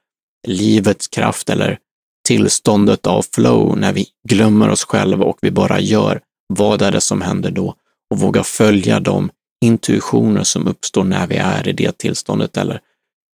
livets 0.47 1.07
kraft 1.07 1.49
eller 1.49 1.79
tillståndet 2.27 3.07
av 3.07 3.25
flow 3.33 3.77
när 3.77 3.93
vi 3.93 4.07
glömmer 4.29 4.69
oss 4.69 4.83
själva 4.83 5.25
och 5.25 5.37
vi 5.41 5.51
bara 5.51 5.79
gör. 5.79 6.21
Vad 6.53 6.81
är 6.81 6.91
det 6.91 7.01
som 7.01 7.21
händer 7.21 7.51
då? 7.51 7.75
Och 8.11 8.19
våga 8.19 8.43
följa 8.43 8.99
de 8.99 9.29
intuitioner 9.61 10.43
som 10.43 10.67
uppstår 10.67 11.03
när 11.03 11.27
vi 11.27 11.35
är 11.35 11.67
i 11.67 11.73
det 11.73 11.97
tillståndet 11.97 12.57
eller 12.57 12.81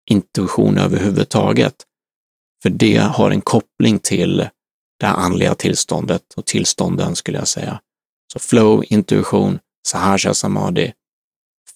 intuition 0.10 0.78
överhuvudtaget. 0.78 1.76
För 2.64 2.70
det 2.70 2.98
har 2.98 3.32
en 3.32 3.42
koppling 3.42 4.00
till 4.00 4.50
det 5.00 5.08
andliga 5.08 5.56
tillståndet 5.56 6.34
och 6.36 6.46
tillstånden 6.46 7.16
skulle 7.16 7.38
jag 7.38 7.48
säga. 7.48 7.82
Så 8.34 8.40
flow, 8.40 8.84
intuition, 8.88 9.60
sahaja 9.88 10.34
samadhi, 10.34 10.94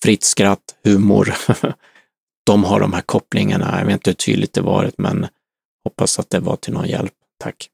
fritt 0.03 0.23
skratt, 0.23 0.75
humor. 0.83 1.35
de 2.45 2.63
har 2.63 2.79
de 2.79 2.93
här 2.93 3.01
kopplingarna. 3.01 3.79
Jag 3.79 3.85
vet 3.85 3.93
inte 3.93 4.09
hur 4.09 4.15
tydligt 4.15 4.53
det 4.53 4.61
varit, 4.61 4.97
men 4.97 5.27
hoppas 5.83 6.19
att 6.19 6.29
det 6.29 6.39
var 6.39 6.55
till 6.55 6.73
någon 6.73 6.87
hjälp. 6.87 7.13
Tack. 7.39 7.69